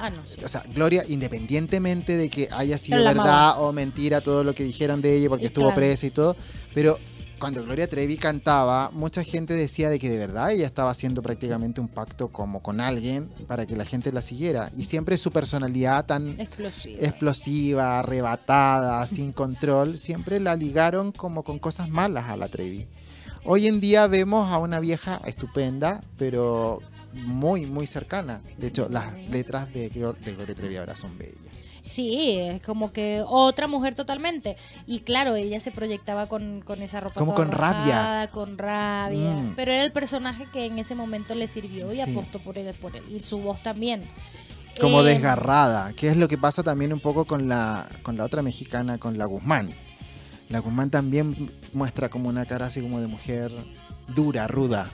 [0.00, 0.44] Ah, no sé.
[0.44, 5.02] O sea, Gloria, independientemente de que haya sido verdad o mentira todo lo que dijeron
[5.02, 5.74] de ella porque Y estuvo claro.
[5.80, 6.36] presa y todo,
[6.72, 6.98] pero
[7.38, 11.80] cuando Gloria Trevi cantaba, mucha gente decía de que de verdad ella estaba haciendo prácticamente
[11.80, 14.70] un pacto como con alguien para que la gente la siguiera.
[14.76, 17.00] Y siempre su personalidad tan Explosiva.
[17.00, 22.86] explosiva, arrebatada, sin control, siempre la ligaron como con cosas malas a la Trevi.
[23.44, 26.80] Hoy en día vemos a una vieja estupenda, pero
[27.12, 28.40] muy, muy cercana.
[28.58, 31.47] De hecho, las letras de Gloria Trevi ahora son bellas.
[31.88, 34.56] Sí, es como que otra mujer totalmente.
[34.86, 38.28] Y claro, ella se proyectaba con, con esa ropa Como toda con rabia.
[38.30, 39.30] con rabia.
[39.32, 39.54] Mm.
[39.56, 42.02] Pero era el personaje que en ese momento le sirvió y Sí.
[42.02, 43.04] apostó por él, por él.
[43.10, 44.02] Y su voz también.
[44.80, 48.24] Como Eh, desgarrada, que es lo que pasa también un poco con la, con la
[48.24, 49.70] otra mexicana, con la Guzmán.
[50.50, 53.50] La Guzmán también muestra como una cara así como de mujer
[54.14, 54.90] dura, ruda.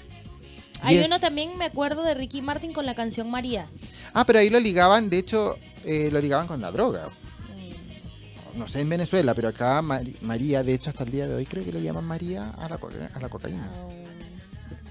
[0.84, 3.66] Y Hay uno también, me acuerdo, de Ricky Martin con la canción María.
[4.12, 7.08] Ah, pero ahí lo ligaban, de hecho, eh, lo ligaban con la droga.
[7.56, 11.46] Mm, No sé en Venezuela, pero acá María, de hecho, hasta el día de hoy
[11.46, 13.68] creo que le llaman María a la, coca- a la cocaína.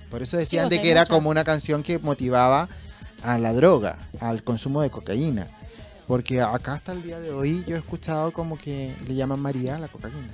[0.09, 2.69] Por eso decían de que era como una canción que motivaba
[3.23, 5.47] a la droga, al consumo de cocaína.
[6.07, 9.75] Porque acá hasta el día de hoy yo he escuchado como que le llaman María
[9.75, 10.29] a la cocaína.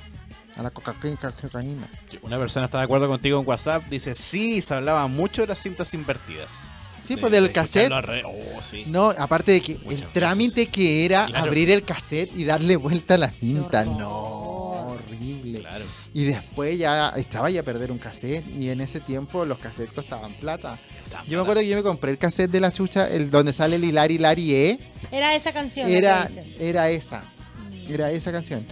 [0.57, 0.95] A la coca-
[1.39, 1.87] cocaína.
[2.23, 3.83] Una persona está de acuerdo contigo en WhatsApp.
[3.89, 6.71] Dice, sí, se hablaba mucho de las cintas invertidas.
[7.09, 7.91] Sí, De- pues del de cassette.
[8.23, 8.83] Oh, sí.
[8.87, 11.45] No, aparte de que Muchas el trámite que era Claro.
[11.47, 13.83] abrir el cassette y darle vuelta a la cinta.
[13.83, 14.09] No,
[14.93, 15.59] horrible.
[15.59, 15.85] Claro.
[16.13, 19.93] Y después ya estaba ya a perder un cassette y en ese tiempo los cassettes
[19.93, 20.77] costaban plata.
[21.27, 23.75] Yo me acuerdo que yo me compré el cassette de la chucha, el donde sale
[23.77, 24.79] el Hilari Hilari E,
[25.11, 25.89] Era esa canción.
[25.89, 26.27] era,
[26.59, 27.91] era esa, Mm.
[27.91, 28.65] era esa canción.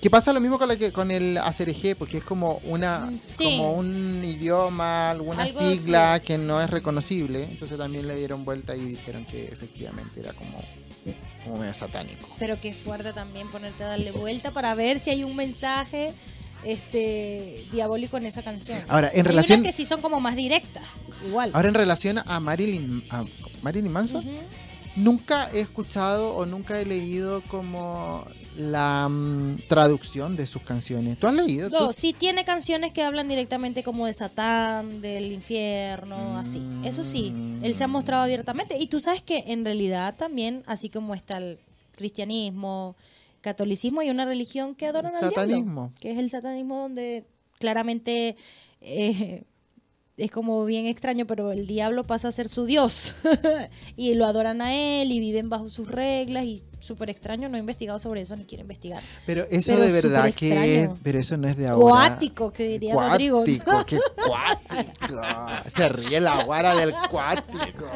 [0.00, 3.18] Que pasa lo mismo con, la que, con el ACRG, porque es como una Mm,
[3.22, 3.44] sí.
[3.44, 7.44] como un idioma, alguna Algo sigla que no es reconocible.
[7.44, 10.62] Entonces también le dieron vuelta y dijeron que efectivamente era como,
[11.44, 12.28] como medio satánico.
[12.38, 16.12] Pero qué fuerte también ponerte a darle vuelta para ver si hay un mensaje
[16.64, 18.78] este diabólico en esa canción.
[18.88, 20.84] Ahora, en Hay relación, que sí son como más directas,
[21.26, 21.50] igual.
[21.54, 23.24] ahora en relación a Marilyn, a
[23.62, 24.24] Marilyn Manson.
[24.96, 28.26] Nunca he escuchado o nunca he leído como
[28.56, 31.18] la mm, traducción de sus canciones.
[31.18, 31.68] ¿Tú has leído?
[31.68, 31.92] No, ¿Tú?
[31.92, 36.62] sí tiene canciones que hablan directamente como de Satán, del infierno, así.
[36.84, 38.76] Eso sí, él se ha mostrado abiertamente.
[38.78, 41.58] Y tú sabes que en realidad también, así como está el
[41.96, 42.96] cristianismo,
[43.40, 45.92] catolicismo, hay una religión que adoran al diablo, Satanismo.
[46.00, 47.24] que es el satanismo donde
[47.58, 48.36] claramente
[48.80, 49.44] eh,
[50.16, 53.14] es como bien extraño, pero el diablo pasa a ser su dios
[53.96, 57.60] y lo adoran a él y viven bajo sus reglas y súper extraño, no he
[57.60, 59.02] investigado sobre eso ni quiero investigar.
[59.26, 62.08] Pero eso Pero de verdad que es, pero eso no es de ahora.
[62.08, 63.44] Cuático, que diría Rodrigo.
[63.44, 65.22] Cuático, qué cuático.
[65.68, 67.86] Se ríe la guara del cuático.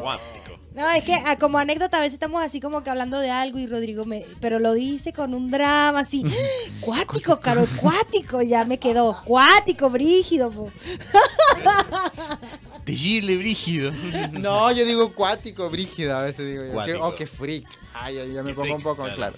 [0.75, 3.57] No, es que ah, como anécdota a veces estamos así como que hablando de algo
[3.57, 6.21] y Rodrigo me, pero lo dice con un drama así,
[6.81, 10.51] cuático, caro, cuático, ya me quedó, cuático, brígido.
[10.51, 10.69] po.
[12.85, 13.91] Terrible brígido.
[14.31, 17.03] No, yo digo cuático, brígido, a veces digo yo.
[17.03, 17.65] Oh, qué freak.
[17.93, 19.15] Ay, ay, ya me Qué pongo un poco, claro.
[19.15, 19.35] claro.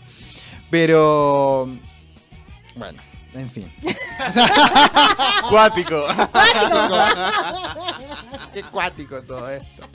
[0.70, 1.70] Pero,
[2.76, 3.02] bueno,
[3.34, 3.72] en fin.
[5.50, 6.06] Cuático.
[8.54, 9.88] qué cuático todo esto.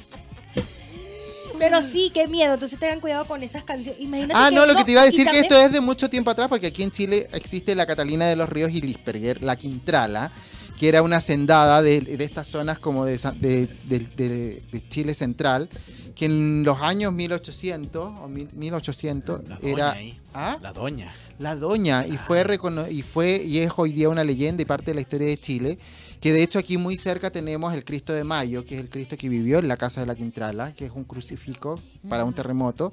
[1.59, 4.01] Pero sí, qué miedo, entonces tengan cuidado con esas canciones.
[4.01, 6.09] Imagínate Ah, no, lo que te iba a decir que también- esto es de mucho
[6.11, 9.55] tiempo atrás, porque aquí en Chile existe la Catalina de los Ríos y Lisperger, la
[9.57, 10.33] Quintrala,
[10.79, 14.89] que era una sendada de, de estas zonas como de, Sa- de- de- de- de
[14.89, 15.69] Chile Central,
[16.15, 19.93] que en los años 1800 o mil- 1800 La doña era...
[19.93, 20.19] ahí.
[20.35, 20.59] ¿Ah?
[20.61, 21.13] La doña.
[21.39, 24.87] La doña, y fue, recono- y fue y es hoy día una leyenda y parte
[24.93, 25.79] de la historia de Chile,
[26.21, 29.17] que de hecho aquí muy cerca tenemos el Cristo de Mayo, que es el Cristo
[29.17, 32.93] que vivió en la casa de la Quintrala, que es un crucifijo para un terremoto.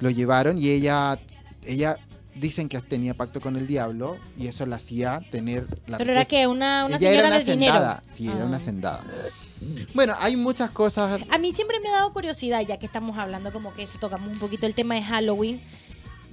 [0.00, 1.18] Lo llevaron y ella,
[1.64, 1.96] ella
[2.38, 6.24] dicen que tenía pacto con el diablo y eso la hacía tener la Pero era
[6.24, 7.96] que una, una ella era señora una de dinero.
[8.14, 8.60] sí, era una Ah.
[8.60, 9.04] hacendada.
[9.94, 11.20] Bueno, hay muchas cosas.
[11.30, 14.28] A mí siempre me ha dado curiosidad, ya que estamos hablando como que eso, tocamos
[14.30, 15.60] un poquito el tema de Halloween.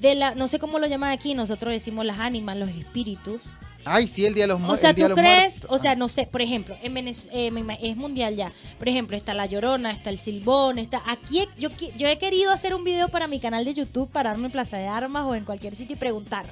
[0.01, 3.39] De la, no sé cómo lo llaman aquí, nosotros decimos las ánimas, los espíritus.
[3.85, 4.79] Ay, sí, el día de los O muertos.
[4.79, 5.59] sea, ¿tú crees?
[5.67, 8.51] O sea, no sé, por ejemplo, en Venez- eh, es mundial ya.
[8.79, 11.01] Por ejemplo, está La Llorona, está El Silbón, está...
[11.07, 14.51] Aquí yo, yo he querido hacer un video para mi canal de YouTube, pararme en
[14.51, 16.45] Plaza de Armas o en cualquier sitio y preguntar.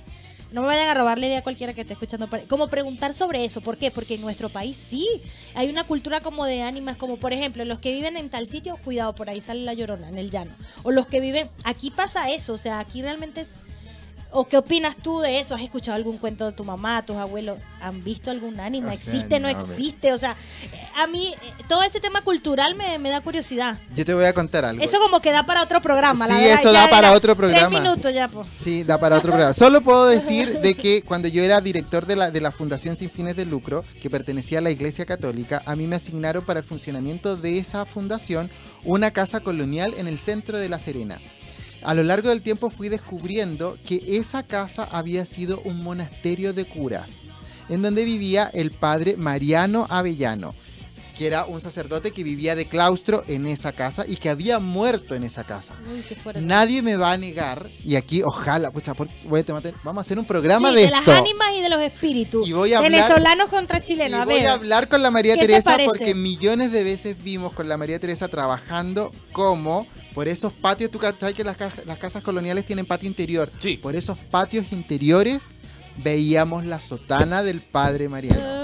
[0.51, 2.27] No me vayan a robar la idea a cualquiera que esté escuchando.
[2.49, 3.61] Como preguntar sobre eso.
[3.61, 3.89] ¿Por qué?
[3.89, 5.07] Porque en nuestro país sí.
[5.55, 8.77] Hay una cultura como de ánimas, como por ejemplo, los que viven en tal sitio,
[8.83, 10.51] cuidado, por ahí sale la llorona, en el llano.
[10.83, 11.49] O los que viven.
[11.63, 12.51] Aquí pasa eso.
[12.51, 13.51] O sea, aquí realmente es.
[14.33, 15.55] ¿O qué opinas tú de eso?
[15.55, 17.57] ¿Has escuchado algún cuento de tu mamá, tus abuelos?
[17.81, 18.53] ¿Han visto algún?
[18.53, 20.13] O sea, ¿Existe, no existe?
[20.13, 23.77] O sea, eh, a mí eh, todo ese tema cultural me, me da curiosidad.
[23.93, 24.81] Yo te voy a contar algo.
[24.81, 26.59] Eso como que da para otro programa, la Sí, verdad.
[26.59, 27.69] eso ya da para era otro programa.
[27.69, 28.47] Tres minutos ya, pues.
[28.63, 29.53] Sí, da para otro programa.
[29.53, 33.09] Solo puedo decir de que cuando yo era director de la, de la Fundación Sin
[33.09, 36.65] Fines de Lucro, que pertenecía a la Iglesia Católica, a mí me asignaron para el
[36.65, 38.49] funcionamiento de esa fundación
[38.85, 41.19] una casa colonial en el centro de La Serena.
[41.83, 46.65] A lo largo del tiempo fui descubriendo que esa casa había sido un monasterio de
[46.65, 47.11] curas,
[47.69, 50.53] en donde vivía el padre Mariano Avellano,
[51.21, 55.13] que era un sacerdote que vivía de claustro en esa casa y que había muerto
[55.13, 55.75] en esa casa.
[55.93, 56.41] Uy, qué fuerte.
[56.41, 60.03] Nadie me va a negar, y aquí ojalá, pucha, por- voy a tomar- vamos a
[60.03, 62.49] hacer un programa Sí, de, de las ánimas y de los espíritus.
[62.49, 64.19] Y voy a hablar- Venezolanos contra Y chilenos.
[64.21, 67.53] A voy a hablar con la María ¿Qué se Teresa porque millones de veces vimos
[67.53, 71.99] con la María Teresa trabajando como por esos patios, tú sabes que las, ca- las
[71.99, 73.51] casas coloniales tienen patio interior.
[73.59, 73.77] Sí.
[73.77, 75.43] Por esos patios interiores
[75.97, 78.59] veíamos la sotana del padre Mariano.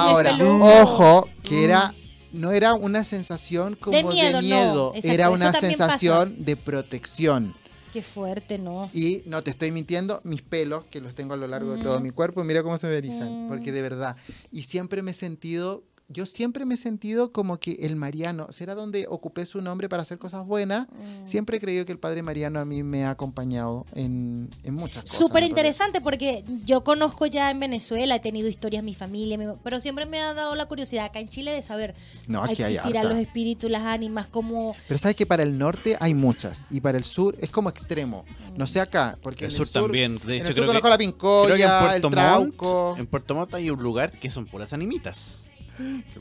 [0.00, 1.94] Ahora, ojo, que era
[2.32, 4.88] no era una sensación como de miedo, miedo, no.
[4.96, 7.54] Exacto, era una sensación de protección.
[7.92, 8.88] Qué fuerte, ¿no?
[8.92, 11.98] Y no te estoy mintiendo, mis pelos, que los tengo a lo largo de todo
[12.00, 13.48] mi cuerpo, mira cómo se me erizan, Mm.
[13.48, 14.14] porque de verdad.
[14.52, 15.82] Y siempre me he sentido,
[16.12, 20.02] yo siempre me he sentido como que el Mariano, será donde ocupé su nombre para
[20.02, 20.88] hacer cosas buenas.
[20.88, 21.24] Mm.
[21.26, 25.04] Siempre he creído que el Padre Mariano a mí me ha acompañado en, en muchas
[25.04, 25.18] cosas.
[25.18, 29.46] Súper en interesante porque yo conozco ya en Venezuela, he tenido historias, mi familia, mi-
[29.62, 31.94] pero siempre me ha dado la curiosidad acá en Chile de saber,
[32.26, 34.74] No, aquí hay existirán los espíritus, las ánimas, como...
[34.88, 38.24] Pero sabes que para el norte hay muchas y para el sur es como extremo.
[38.56, 40.18] No sé acá, porque El en sur también.
[40.18, 42.10] De en hecho, el sur creo conozco que, la creo que en pincoya, el Puerto
[42.10, 42.84] trauco.
[42.88, 45.40] Montt, en Puerto Montt hay un lugar que son puras animitas.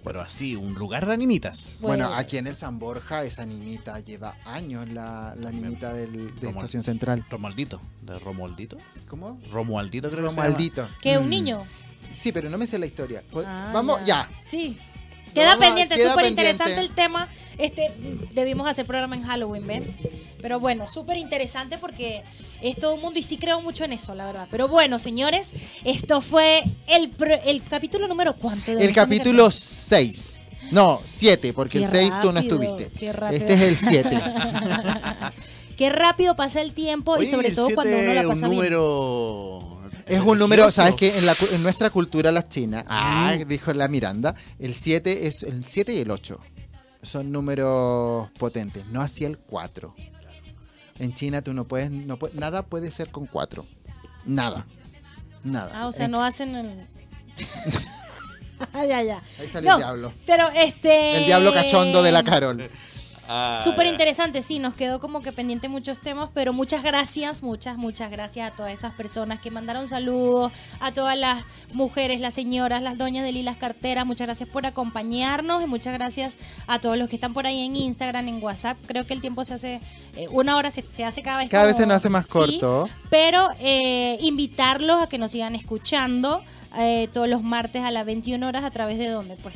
[0.04, 1.78] Pero así, un lugar de animitas.
[1.82, 2.20] Bueno, Bueno.
[2.20, 6.60] aquí en el San Borja esa animita lleva años la, la animita del, de Como-
[6.60, 7.26] Estación Central.
[7.30, 7.80] Romualdito.
[8.02, 8.78] ¿De Romualdito?
[9.08, 9.40] ¿Cómo?
[9.52, 10.88] Romualdito creo Romualdito.
[11.02, 11.30] que un Mm.
[11.30, 11.64] niño.
[12.14, 13.24] Sí, pero no me sé la historia.
[13.46, 14.30] Ah, Vamos, ya.
[14.42, 14.78] Sí.
[15.34, 17.28] Queda vamos pendiente, súper interesante el tema.
[17.58, 17.92] Este,
[18.32, 19.98] debimos hacer programa en Halloween, ¿ven?
[20.42, 22.24] Pero bueno, súper interesante porque
[22.62, 24.48] es todo un mundo y sí creo mucho en eso, la verdad.
[24.50, 25.54] Pero bueno, señores,
[25.84, 27.12] esto fue el,
[27.46, 28.74] el capítulo número cuánto.
[28.74, 30.40] de El capítulo 6.
[30.72, 32.92] No, 7, porque Qué el 6 tú no estuviste.
[32.98, 33.10] qué.
[33.32, 34.10] Este es el 7.
[35.78, 38.74] Qué rápido pasa el tiempo y sobre todo cuando uno la pasa un bien.
[40.10, 40.70] Es un número.
[40.72, 41.18] ¿sabes qué?
[41.18, 45.44] En, la cu- en nuestra cultura la china, ah, dijo la Miranda, el 7 es
[45.44, 46.40] el 7 y el 8.
[47.04, 49.96] Son números potentes, no así el 4.
[51.00, 53.66] En China tú no puedes, no puedes- nada puede ser con 4.
[54.26, 54.66] Nada.
[55.46, 55.72] Nada.
[55.74, 56.88] Ah, o sea, En- no hacen el...
[58.74, 59.24] ya, ya.
[59.40, 60.12] Ahí sale el diablo.
[60.26, 61.18] Pero este.
[61.20, 62.70] El diablo cachondo de la Carol.
[63.32, 67.78] Ah, Súper interesante, sí, nos quedó como que pendiente muchos temas, pero muchas gracias, muchas,
[67.78, 72.82] muchas gracias a todas esas personas que mandaron saludos, a todas las mujeres, las señoras,
[72.82, 77.08] las doñas de Lilas Carteras, muchas gracias por acompañarnos y muchas gracias a todos los
[77.08, 78.78] que están por ahí en Instagram, en WhatsApp.
[78.88, 79.80] Creo que el tiempo se hace,
[80.16, 82.34] eh, una hora se, se hace cada vez Cada vez se nos hace más sí,
[82.34, 82.90] corto.
[83.12, 86.42] pero eh, invitarlos a que nos sigan escuchando
[86.80, 89.54] eh, todos los martes a las 21 horas a través de donde, pues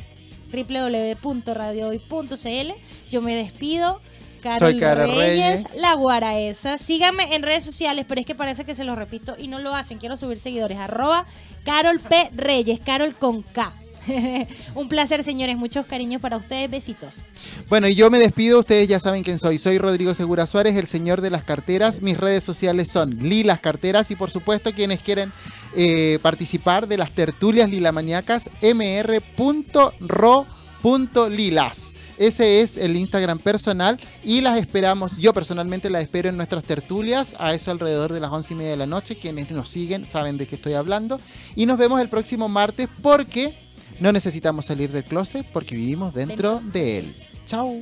[0.54, 2.72] www.radiohoy.cl.
[3.10, 4.00] Yo me despido.
[4.42, 5.80] Carol Soy Carol Reyes, Reyes.
[5.80, 6.76] la Guaraesa.
[6.76, 9.74] Síganme en redes sociales, pero es que parece que se lo repito y no lo
[9.74, 9.96] hacen.
[9.98, 10.76] Quiero subir seguidores.
[10.76, 11.24] Arroba
[11.64, 12.28] Carol P.
[12.34, 13.72] Reyes, Carol con K.
[14.74, 15.56] Un placer, señores.
[15.56, 16.70] Muchos cariños para ustedes.
[16.70, 17.24] Besitos.
[17.68, 19.58] Bueno, y yo me despido, ustedes ya saben quién soy.
[19.58, 22.02] Soy Rodrigo Segura Suárez, el señor de las carteras.
[22.02, 25.32] Mis redes sociales son Lilas Carteras y por supuesto quienes quieren
[25.76, 29.94] eh, participar de las tertulias lilamaniacas mr.ro.lilas.
[32.16, 37.34] Ese es el Instagram personal y las esperamos, yo personalmente las espero en nuestras tertulias
[37.40, 39.16] a eso alrededor de las once y media de la noche.
[39.16, 41.20] Quienes nos siguen saben de qué estoy hablando.
[41.56, 43.63] Y nos vemos el próximo martes porque
[44.00, 47.16] no necesitamos salir del closet porque vivimos dentro de él.
[47.46, 47.80] Chao.